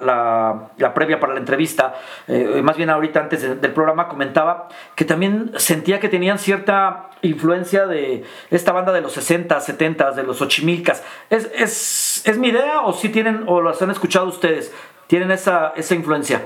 [0.78, 1.96] la, previa para la entrevista,
[2.28, 7.88] eh, más bien ahorita antes del programa, comentaba que también sentía que tenían cierta influencia
[7.88, 11.04] de esta banda de los 60, 70, de los Ochimilcas.
[11.30, 14.74] ¿Es, es, es mi idea o si tienen o lo han escuchado ustedes?
[15.14, 16.44] tienen esa, esa influencia.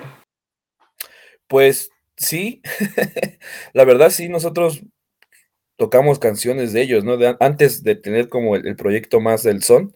[1.48, 2.62] Pues sí,
[3.74, 4.84] la verdad sí, nosotros
[5.78, 7.18] tocamos canciones de ellos, ¿no?
[7.40, 9.96] antes de tener como el, proyecto más del son,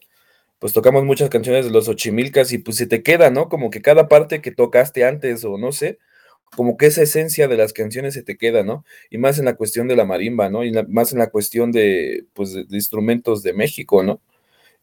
[0.62, 3.50] pues tocamos muchas canciones de los Ochimilcas y pues se te queda, ¿no?
[3.50, 5.98] Como que cada parte que tocaste antes o no sé,
[6.56, 8.86] como que esa esencia de las canciones se te queda, ¿no?
[9.10, 10.64] Y más en la cuestión de la marimba, ¿no?
[10.64, 14.22] Y más en la cuestión de, pues, de, instrumentos de México, ¿no?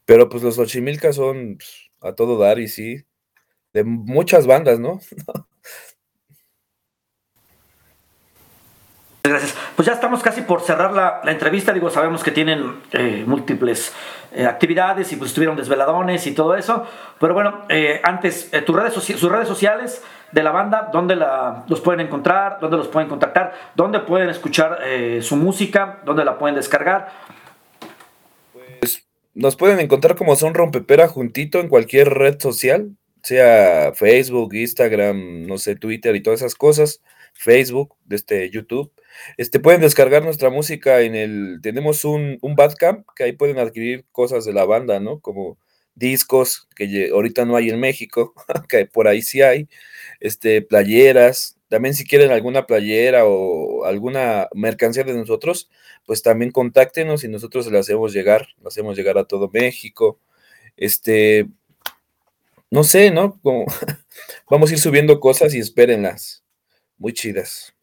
[0.05, 3.05] Pero pues los Ochimilcas son pues, a todo dar y sí,
[3.73, 4.99] de muchas bandas, ¿no?
[9.23, 9.55] Gracias.
[9.75, 11.73] Pues ya estamos casi por cerrar la, entrevista.
[11.73, 13.93] Digo, sabemos que tienen eh, múltiples
[14.31, 16.85] eh, actividades y pues estuvieron desveladones y todo eso.
[17.19, 20.01] Pero bueno, eh, antes, tus redes sus redes sociales,
[20.31, 24.79] de la banda, dónde la, los pueden encontrar, dónde los pueden contactar, dónde pueden escuchar
[25.21, 27.11] su música, dónde la pueden descargar.
[28.79, 35.47] Pues nos pueden encontrar como Son Rompepera juntito en cualquier red social, sea Facebook, Instagram,
[35.47, 37.01] no sé, Twitter y todas esas cosas,
[37.33, 38.91] Facebook, este YouTube.
[39.37, 44.05] Este, pueden descargar nuestra música en el, tenemos un, un Badcamp, que ahí pueden adquirir
[44.11, 45.19] cosas de la banda, ¿no?
[45.19, 45.57] Como
[45.95, 48.33] discos, que ahorita no hay en México,
[48.69, 49.67] que por ahí sí hay,
[50.19, 55.69] este, playeras, también si quieren alguna playera o alguna mercancía de nosotros,
[56.05, 60.19] pues también contáctenos y nosotros se hacemos llegar, la hacemos llegar a todo México.
[60.77, 61.47] Este,
[62.71, 63.39] no sé, ¿no?
[64.49, 66.43] Vamos a ir subiendo cosas y espérenlas.
[66.97, 67.75] Muy chidas.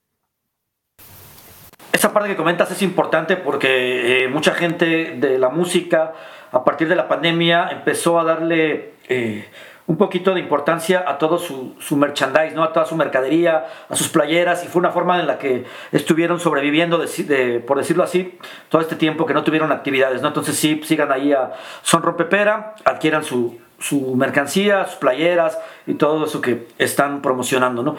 [2.06, 6.12] Esa parte que comentas es importante porque eh, mucha gente de la música
[6.52, 9.48] a partir de la pandemia empezó a darle eh,
[9.88, 12.62] un poquito de importancia a todo su, su, merchandise, ¿no?
[12.62, 16.38] a toda su mercadería, a sus playeras, y fue una forma en la que estuvieron
[16.38, 18.38] sobreviviendo, de, por decirlo así,
[18.68, 20.22] todo este tiempo que no tuvieron actividades.
[20.22, 20.28] ¿no?
[20.28, 26.24] Entonces sí, sigan ahí a Son Rompepera, adquieran su, su mercancía, sus playeras y todo
[26.24, 27.82] eso que están promocionando.
[27.82, 27.96] ¿no?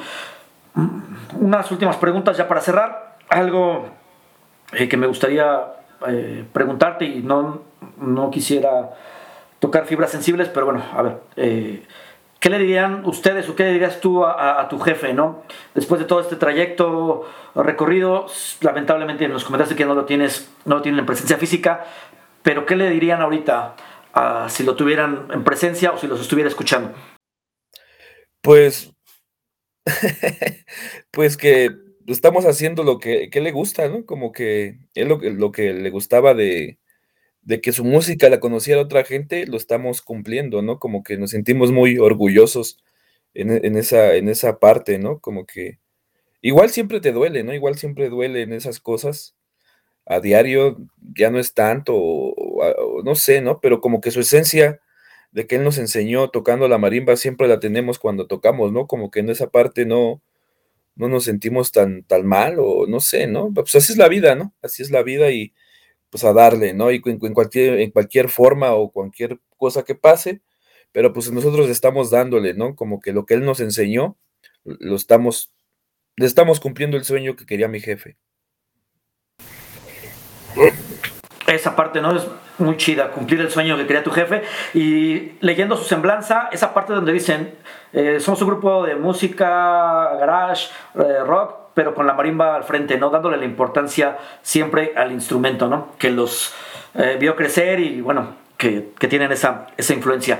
[1.37, 3.96] Unas últimas preguntas ya para cerrar algo
[4.73, 5.63] eh, que me gustaría
[6.07, 7.63] eh, preguntarte y no,
[7.97, 8.93] no quisiera
[9.59, 11.83] tocar fibras sensibles, pero bueno, a ver, eh,
[12.39, 15.43] ¿qué le dirían ustedes o qué le dirías tú a, tu jefe, no?
[15.73, 18.27] Después de todo este trayecto recorrido,
[18.61, 21.85] lamentablemente nos comentaste que no lo tienes, no lo tienen en presencia física,
[22.43, 23.75] pero ¿qué le dirían ahorita
[24.47, 26.91] si lo tuvieran en presencia o si los estuviera escuchando?
[28.41, 28.93] Pues,
[31.11, 34.05] pues que estamos haciendo lo que, le gusta, ¿no?
[34.05, 36.79] Como que es lo, lo que le gustaba de,
[37.61, 40.79] que su música la conociera otra gente, lo estamos cumpliendo, ¿no?
[40.79, 42.83] Como que nos sentimos muy orgullosos
[43.33, 45.19] en, esa, en esa parte, ¿no?
[45.19, 45.79] Como que
[46.41, 47.53] igual siempre te duele, ¿no?
[47.53, 49.35] Igual siempre duele en esas cosas.
[50.05, 50.77] A diario
[51.15, 52.33] ya no es tanto,
[53.03, 53.59] no sé, ¿no?
[53.61, 54.79] Pero como que su esencia
[55.31, 58.87] de que él nos enseñó tocando la marimba siempre la tenemos cuando tocamos, ¿no?
[58.87, 60.21] Como que en esa parte no,
[60.97, 63.53] no nos sentimos tan, mal o no sé, ¿no?
[63.53, 64.53] Pues así es la vida, ¿no?
[64.61, 65.53] Así es la vida y
[66.09, 66.91] pues a darle, ¿no?
[66.91, 70.41] Y en, cualquier, en cualquier forma o cualquier cosa que pase,
[70.91, 72.75] pero pues nosotros estamos dándole, ¿no?
[72.75, 74.17] Como que lo que él nos enseñó,
[74.63, 75.51] lo estamos,
[76.15, 78.17] le estamos cumpliendo el sueño que quería mi jefe.
[81.47, 82.15] Esa parte, ¿no?
[82.15, 82.25] Es
[82.59, 84.43] muy chida, cumplir el sueño que quería tu jefe.
[84.73, 87.53] Y leyendo su semblanza, esa parte donde dicen,
[87.93, 92.97] eh, somos un grupo de música, garage, eh, rock, pero con la marimba al frente,
[92.97, 93.09] ¿no?
[93.09, 95.89] Dándole la importancia siempre al instrumento, ¿no?
[95.97, 96.53] Que los
[96.95, 100.39] eh, vio crecer y, bueno, que, que tienen esa, esa influencia.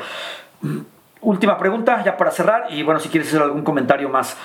[1.21, 4.37] Última pregunta, ya para cerrar, y bueno, si quieres hacer algún comentario más.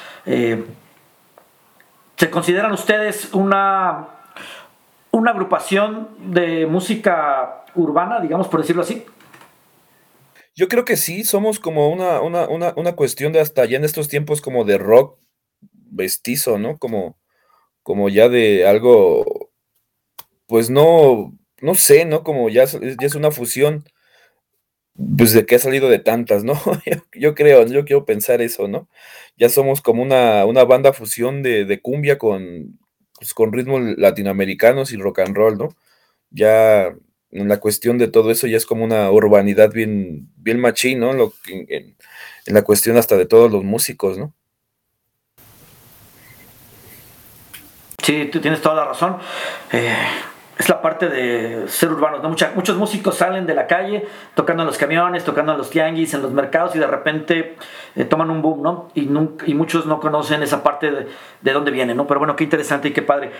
[2.16, 4.06] ¿Se consideran ustedes una,
[5.12, 9.04] una agrupación de música urbana, digamos, por decirlo así?
[10.54, 14.40] Yo creo que sí, somos como una, una, cuestión de hasta ya en estos tiempos
[14.42, 15.18] como de rock
[15.70, 16.78] vestizo, ¿no?
[16.78, 17.18] Como,
[17.82, 19.50] como ya de algo,
[20.46, 22.22] pues no, no sé, ¿no?
[22.24, 23.84] Como ya, ya es una fusión,
[25.16, 26.54] pues de que ha salido de tantas, ¿no?
[27.14, 28.88] yo, creo, yo quiero pensar eso, ¿no?
[29.36, 32.78] Ya somos como una, una banda fusión de, de cumbia con,
[33.22, 35.76] pues, con ritmos latinoamericanos y rock and roll, ¿no?
[36.30, 36.92] Ya
[37.30, 41.12] en la cuestión de todo eso ya es como una urbanidad bien, bien machín, ¿no?
[41.12, 41.96] Lo, en,
[42.46, 44.34] la cuestión hasta de todos los músicos, ¿no?
[48.02, 49.18] Sí, tú tienes toda la razón.
[49.70, 49.94] Eh,
[50.62, 52.28] es la parte de ser urbanos, ¿no?
[52.54, 54.04] muchos músicos salen de la calle
[54.34, 57.56] tocando en los camiones, tocando en los tianguis, en los mercados y de repente
[57.96, 58.88] eh, toman un boom, ¿no?
[58.94, 59.06] Y,
[59.54, 61.08] muchos no conocen esa parte de,
[61.40, 62.06] de dónde viene, ¿no?
[62.06, 63.32] Pero bueno, qué interesante y qué padre.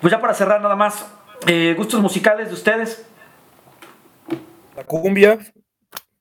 [0.00, 1.06] Pues ya para cerrar nada más,
[1.46, 3.06] eh, gustos musicales de ustedes.
[4.74, 5.38] La cumbia,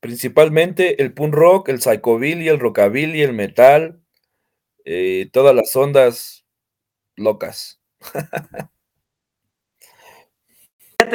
[0.02, 4.02] principalmente el punk rock, el psychobilly, el rockabilly, el metal,
[4.84, 6.46] eh, todas las ondas
[7.16, 7.82] locas.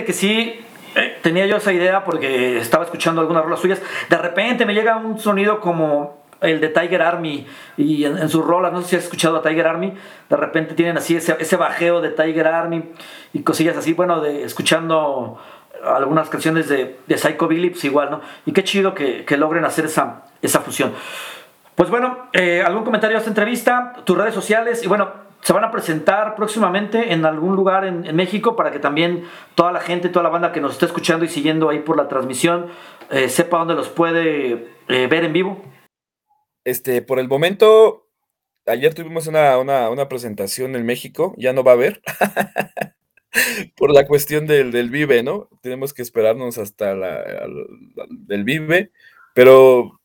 [0.04, 0.60] Que sí,
[0.94, 3.80] eh, tenía yo esa idea porque estaba escuchando algunas rolas suyas.
[4.08, 7.46] De repente me llega un sonido como el de Tiger Army
[7.76, 9.94] y en, sus rolas, no sé si has escuchado a Tiger Army,
[10.28, 12.92] de repente tienen así ese, ese bajeo de Tiger Army
[13.32, 15.40] y cosillas así, bueno, de escuchando
[15.84, 18.20] algunas canciones de, de Psycho Billy, igual, ¿no?
[18.46, 20.92] Y qué chido que, logren hacer esa, esa fusión.
[21.74, 25.64] Pues bueno, eh, algún comentario a esta entrevista, tus redes sociales y bueno, se van
[25.64, 29.24] a presentar próximamente en algún lugar en, México para que también
[29.54, 32.06] toda la gente, toda la banda que nos está escuchando y siguiendo ahí por la
[32.06, 32.66] transmisión
[33.08, 35.64] eh, sepa dónde los puede eh, ver en vivo.
[36.64, 38.10] Este, por el momento
[38.66, 42.02] ayer tuvimos una, una, presentación en México, ya no va a haber.
[43.74, 45.48] Por la cuestión del, del, Vive, ¿no?
[45.62, 47.24] Tenemos que esperarnos hasta la,
[48.10, 48.92] del Vive,
[49.34, 49.98] pero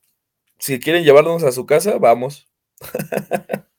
[0.57, 2.47] si quieren llevarnos a su casa, vamos.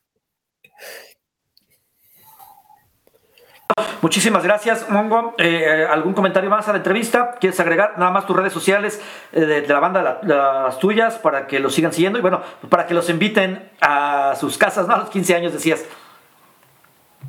[4.04, 5.34] Muchísimas gracias, Mongo.
[5.38, 7.36] Eh, ¿Algún comentario más a la entrevista?
[7.40, 9.00] ¿Quieres agregar nada más tus redes sociales
[9.32, 12.92] eh, de, la banda, las tuyas, para que los sigan siguiendo y bueno, para que
[12.92, 14.94] los inviten a sus casas, ¿no?
[14.94, 15.86] A los 15 años decías.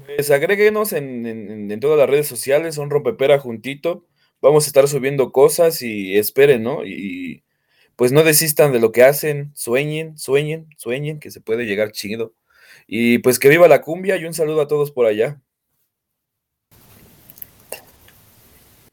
[0.06, 4.06] Pues agréguenos en, todas las redes sociales, son Rompepera juntito.
[4.42, 6.84] Vamos a estar subiendo cosas y esperen, ¿no?
[6.84, 7.46] Y
[7.96, 12.34] pues no desistan de lo que hacen, sueñen, sueñen, sueñen, que se puede llegar chido.
[12.86, 15.40] Y pues que viva la cumbia y un saludo a todos por allá.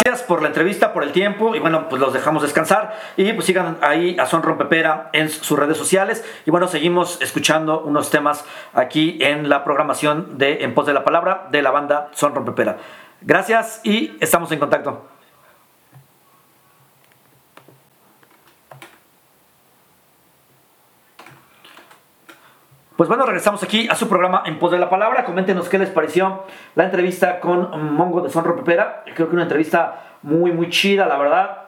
[0.05, 3.47] Gracias por la entrevista, por el tiempo y bueno, pues los dejamos descansar y pues
[3.47, 8.45] sigan ahí a Son Rompepera en sus redes sociales y bueno, seguimos escuchando unos temas
[8.75, 12.79] aquí en la programación de En Pos de la Palabra de la banda Son Rompepera.
[13.21, 15.07] Gracias y estamos en contacto.
[23.03, 25.25] Pues bueno, regresamos aquí a su programa En Pos de la Palabra.
[25.25, 26.45] Coméntenos qué les pareció
[26.77, 29.03] la entrevista con Mongo de Son Pepera.
[29.17, 31.63] Creo que una entrevista muy, muy chida, la verdad.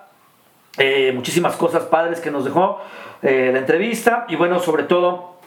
[0.78, 2.80] Eh, muchísimas cosas padres que nos dejó
[3.20, 4.26] eh, la entrevista.
[4.28, 5.40] Y bueno, sobre todo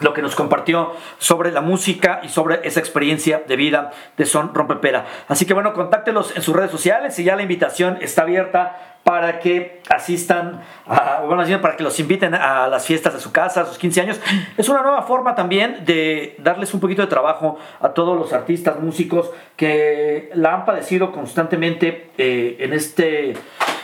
[0.00, 4.54] lo que nos compartió sobre la música y sobre esa experiencia de vida de Son
[4.54, 5.04] Rompepera.
[5.28, 9.38] Así que bueno, contáctelos en sus redes sociales y ya la invitación está abierta para
[9.38, 13.64] que asistan, a, bueno, para que los inviten a las fiestas de su casa, a
[13.64, 14.20] sus 15 años.
[14.56, 18.80] Es una nueva forma también de darles un poquito de trabajo a todos los artistas,
[18.80, 23.34] músicos que la han padecido constantemente eh, en, este, eh,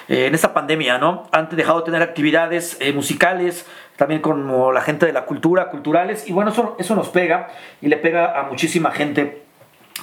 [0.08, 1.28] en esta pandemia, ¿no?
[1.30, 3.64] Han dejado de tener actividades eh, musicales,
[3.94, 7.46] también como la gente de la cultura, culturales, y bueno, eso, eso nos pega
[7.80, 9.42] y le pega a muchísima gente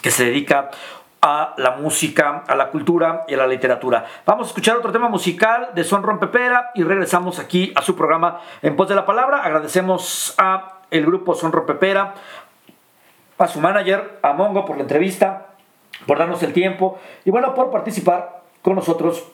[0.01, 0.71] que se dedica
[1.21, 4.05] a la música, a la cultura y a la literatura.
[4.25, 8.39] Vamos a escuchar otro tema musical de Son Rompepera y regresamos aquí a su programa
[8.61, 9.43] En Pos de la Palabra.
[9.43, 12.15] Agradecemos a el grupo Son Rompepera,
[13.37, 15.47] a su manager, a Mongo por la entrevista,
[16.07, 19.25] por darnos el tiempo y bueno, por participar con nosotros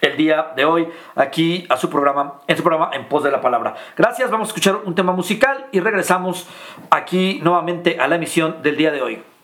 [0.00, 3.40] el día de hoy aquí a su programa, en su programa En Pos de la
[3.40, 3.74] Palabra.
[3.96, 6.48] Gracias, vamos a escuchar un tema musical y regresamos
[6.90, 9.35] aquí nuevamente a la emisión del día de hoy.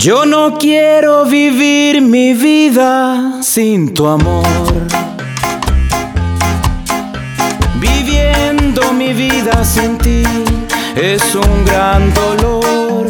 [0.00, 4.46] Yo no quiero vivir mi vida sin tu amor.
[7.78, 10.22] Viviendo mi vida sin ti
[10.96, 13.08] es un gran dolor.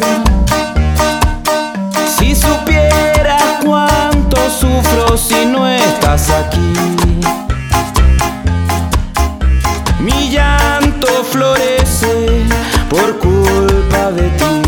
[2.17, 6.73] Si supiera cuánto sufro si no estás aquí.
[10.01, 12.43] Mi llanto florece
[12.89, 14.60] por culpa de ti.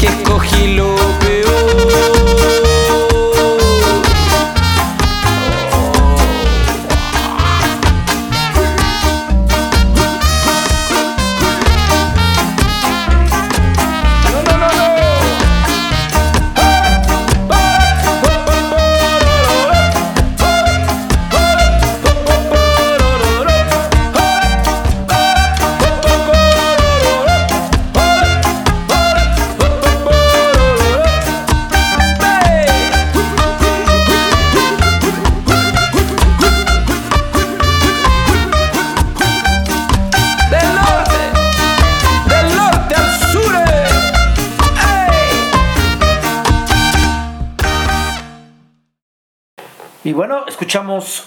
[0.00, 1.19] Que escogí lo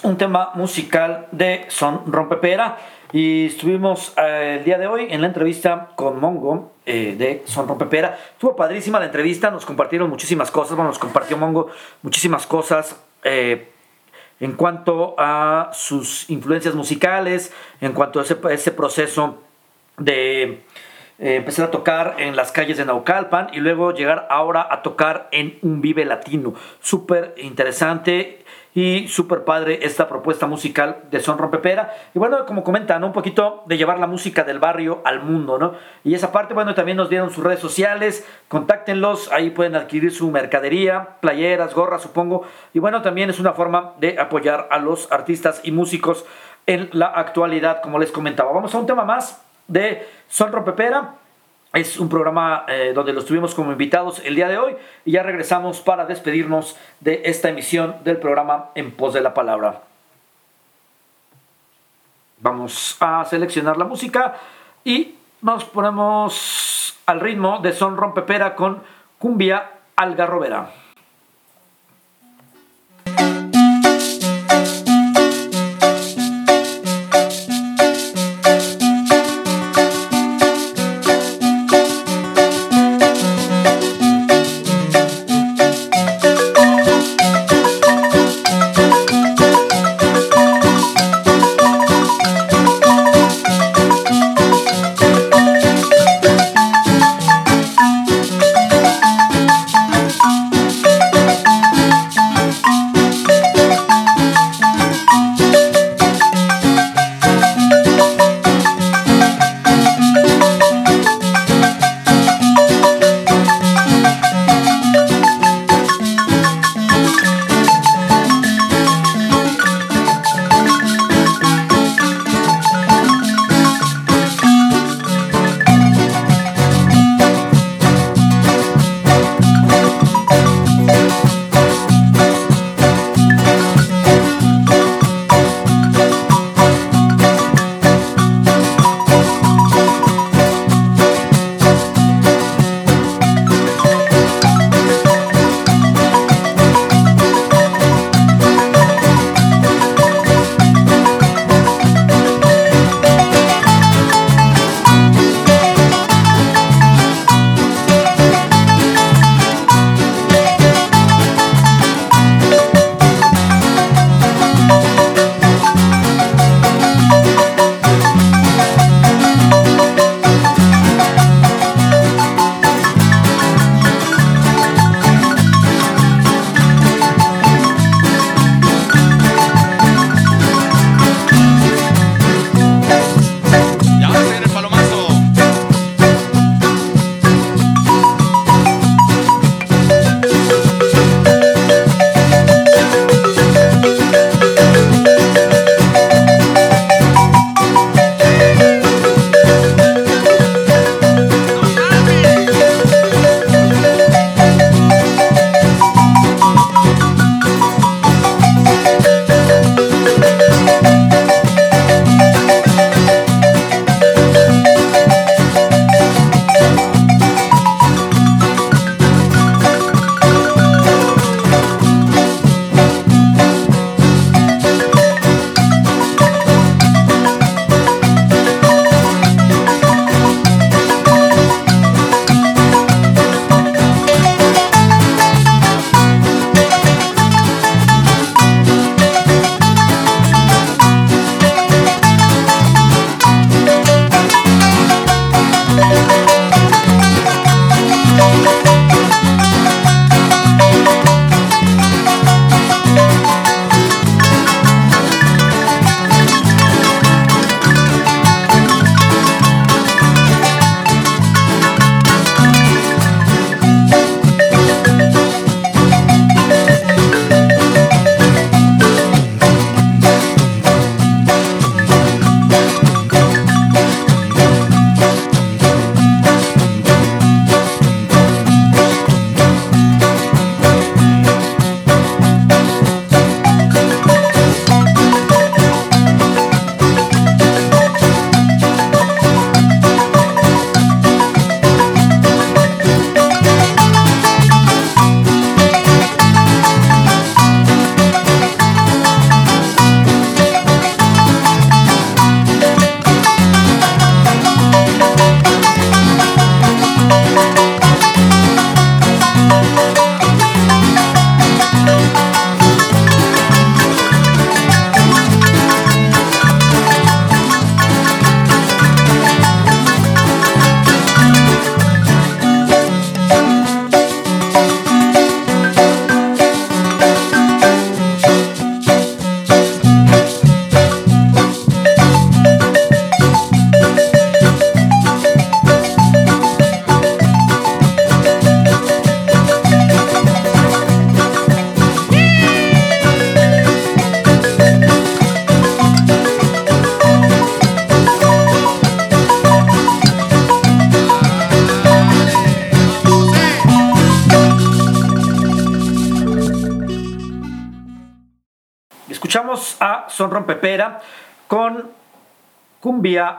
[0.03, 2.77] un tema musical de Son Rompepera
[3.11, 7.67] y estuvimos eh, el día de hoy en la entrevista con Mongo eh, de Son
[7.67, 8.17] Rompepera.
[8.31, 11.69] Estuvo padrísima la entrevista, nos compartieron muchísimas cosas, bueno, nos compartió Mongo
[12.01, 12.95] muchísimas cosas.
[13.23, 13.69] eh,
[14.39, 19.41] en cuanto a sus influencias musicales, en cuanto a ese, proceso
[19.97, 20.63] de
[21.17, 25.59] empezar a tocar en las calles de Naucalpan y luego llegar ahora a tocar en
[25.61, 26.55] un Vive Latino.
[26.81, 28.42] Súper interesante
[28.75, 31.93] y súper padre esta propuesta musical de Son Rompepera.
[32.13, 35.73] Y bueno, como comentan, un poquito de llevar la música del barrio al mundo, ¿no?
[36.03, 40.31] Y esa parte, bueno, también nos dieron sus redes sociales, contáctenlos, ahí pueden adquirir su
[40.31, 42.45] mercadería, playeras, gorras, supongo.
[42.73, 46.25] Y bueno, también es una forma de apoyar a los artistas y músicos
[46.65, 48.51] en la actualidad, como les comentaba.
[48.51, 51.15] Vamos a un tema más de Son Rompepera.
[51.73, 55.23] Es un programa eh, donde los tuvimos como invitados el día de hoy y ya
[55.23, 59.81] regresamos para despedirnos de esta emisión del programa En Pos de la Palabra.
[62.37, 64.35] Vamos a seleccionar la música
[64.83, 68.83] y nos ponemos al ritmo de Son Rompepera con
[69.17, 70.82] Cumbia Algarrobera.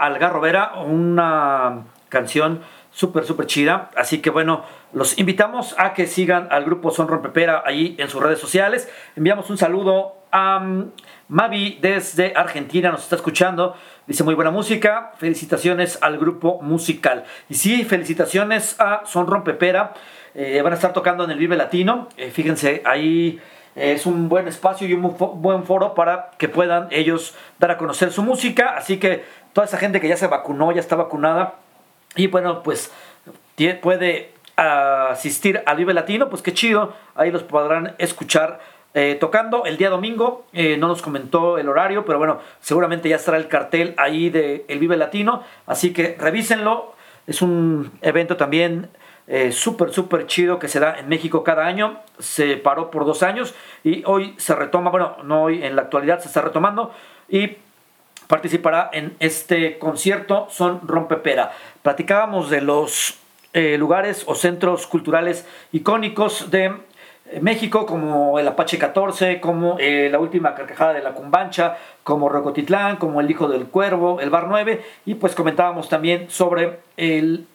[0.06, 3.90] Algarrobera, una canción súper, súper chida.
[3.96, 8.22] Así que bueno, los invitamos a que sigan al grupo Son Rompepera ahí en sus
[8.22, 8.88] redes sociales.
[9.16, 10.90] Enviamos un saludo a um,
[11.28, 13.76] Mavi desde Argentina, nos está escuchando.
[14.06, 15.12] Dice muy buena música.
[15.18, 17.24] Felicitaciones al grupo musical.
[17.48, 19.94] Y sí, felicitaciones a Son Rompepera.
[20.34, 22.08] Eh, van a estar tocando en el Vive Latino.
[22.16, 23.40] Eh, fíjense, ahí
[23.76, 28.12] es un buen espacio y un buen foro para que puedan ellos dar a conocer
[28.12, 28.74] su música.
[28.76, 31.54] Así que toda esa gente que ya se vacunó, ya está vacunada
[32.16, 32.92] y bueno, pues
[33.82, 38.60] puede asistir al Vive Latino, pues qué chido, ahí los podrán escuchar
[38.94, 40.46] eh, tocando el día domingo.
[40.52, 44.64] Eh, no nos comentó el horario, pero bueno, seguramente ya estará el cartel ahí de
[44.68, 46.94] El Vive Latino, así que revísenlo.
[47.26, 48.90] Es un evento también
[49.26, 52.00] eh, súper, súper chido que se da en México cada año.
[52.18, 56.20] Se paró por dos años y hoy se retoma, bueno, no hoy, en la actualidad
[56.20, 56.92] se está retomando
[57.28, 57.56] y
[58.26, 61.52] participará en este concierto Son Rompepera.
[61.82, 63.18] Platicábamos de los
[63.54, 66.64] eh, lugares o centros culturales icónicos de
[67.26, 72.96] eh, México, como el Apache 14, como la última carcajada de la Cumbancha, como Rocotitlán,
[72.96, 77.46] como el Hijo del Cuervo, el Bar 9, y pues comentábamos también sobre el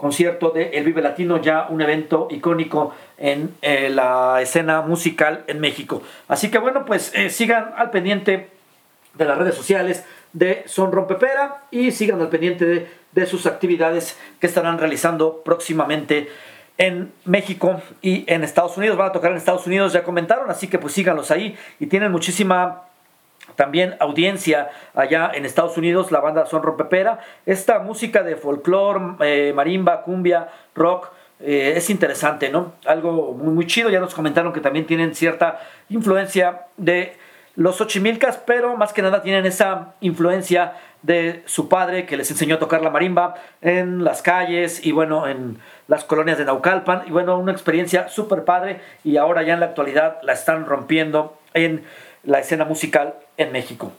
[0.00, 5.60] concierto de El Vive Latino, ya un evento icónico en eh, la escena musical en
[5.60, 6.02] México.
[6.26, 8.48] Así que bueno, pues eh, sigan al pendiente
[9.14, 14.18] de las redes sociales de Son Rompepera y sigan al pendiente de, de sus actividades
[14.40, 16.30] que estarán realizando próximamente
[16.78, 18.96] en México y en Estados Unidos.
[18.96, 22.10] Van a tocar en Estados Unidos, ya comentaron, así que pues síganlos ahí y tienen
[22.10, 22.84] muchísima
[23.60, 27.18] también audiencia allá en Estados Unidos, la banda Son Rompepera.
[27.44, 32.72] Esta música de folclore, eh, marimba, cumbia, rock, eh, es interesante, ¿no?
[32.86, 33.90] Algo muy, muy chido.
[33.90, 37.18] Ya nos comentaron que también tienen cierta influencia de
[37.54, 42.54] los Ochimilcas, pero más que nada tienen esa influencia de su padre que les enseñó
[42.54, 47.02] a tocar la marimba en las calles y bueno, en las colonias de Naucalpan.
[47.06, 51.36] Y bueno, una experiencia súper padre y ahora ya en la actualidad la están rompiendo
[51.52, 51.84] en
[52.24, 53.92] la escena musical en México.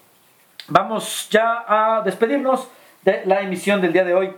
[0.67, 2.67] Vamos ya a despedirnos
[3.03, 4.33] de la emisión del día de hoy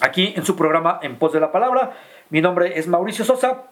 [0.00, 1.92] aquí en su programa En Pos de la Palabra.
[2.30, 3.64] Mi nombre es Mauricio Sosa,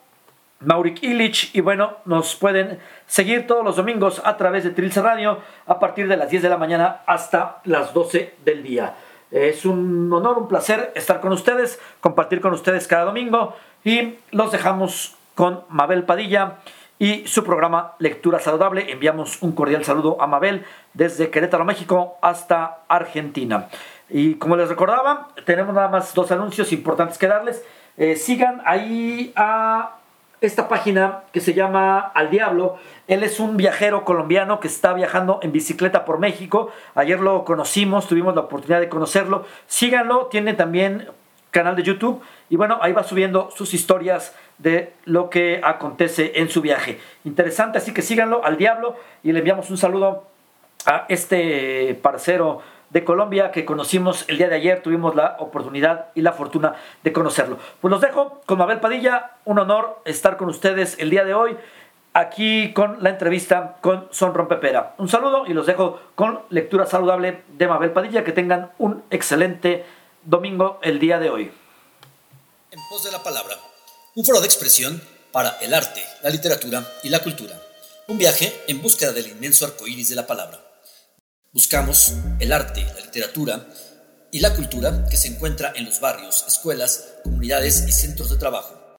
[0.61, 5.39] Maurik Illich, y bueno, nos pueden seguir todos los domingos a través de Trilce Radio
[5.67, 8.95] a partir de las 10 de la mañana hasta las 12 del día.
[9.31, 14.51] Es un honor, un placer estar con ustedes, compartir con ustedes cada domingo y los
[14.51, 16.57] dejamos con Mabel Padilla
[16.99, 18.91] y su programa Lectura Saludable.
[18.91, 23.69] Enviamos un cordial saludo a Mabel desde Querétaro, México hasta Argentina.
[24.11, 27.65] Y como les recordaba, tenemos nada más dos anuncios importantes que darles.
[27.97, 29.97] Eh, sigan ahí a
[30.41, 32.77] esta página que se llama Al Diablo.
[33.07, 36.71] Él es un viajero colombiano que está viajando en bicicleta por México.
[36.95, 39.45] Ayer lo conocimos, tuvimos la oportunidad de conocerlo.
[39.67, 41.09] Síganlo, tiene también
[41.51, 46.51] canal de YouTube y bueno, ahí va subiendo sus historias de lo que acontece en
[46.51, 47.01] su viaje.
[47.25, 50.25] Interesante, así que síganlo al diablo y le enviamos un saludo
[50.87, 56.23] a este parcero de Colombia que conocimos el día de ayer, tuvimos la oportunidad y
[56.23, 57.59] la fortuna de conocerlo.
[57.81, 61.57] Pues los dejo con Mabel Padilla, un honor estar con ustedes el día de hoy
[62.15, 64.95] aquí con la entrevista con Son Rompepera.
[64.99, 69.85] Un saludo y los dejo con lectura saludable de Mabel Padilla, que tengan un excelente
[70.25, 71.53] domingo el día de hoy.
[72.71, 73.55] En pos de la palabra
[74.19, 75.01] un foro de expresión
[75.31, 77.63] para el arte, la literatura y la cultura.
[78.09, 80.61] Un viaje en búsqueda del inmenso arco iris de la palabra.
[81.53, 83.69] Buscamos el arte, la literatura
[84.33, 88.97] y la cultura que se encuentra en los barrios, escuelas, comunidades y centros de trabajo.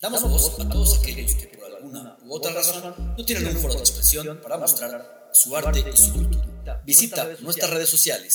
[0.00, 3.74] Damos voz a todos aquellos que por alguna u otra razón no tienen un foro
[3.74, 6.82] de expresión para mostrar su arte y su cultura.
[6.84, 8.34] Visita nuestras redes sociales.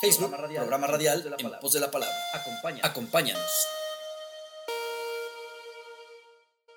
[0.00, 2.16] Facebook, programa radial, en pos de la palabra.
[2.82, 3.52] Acompáñanos.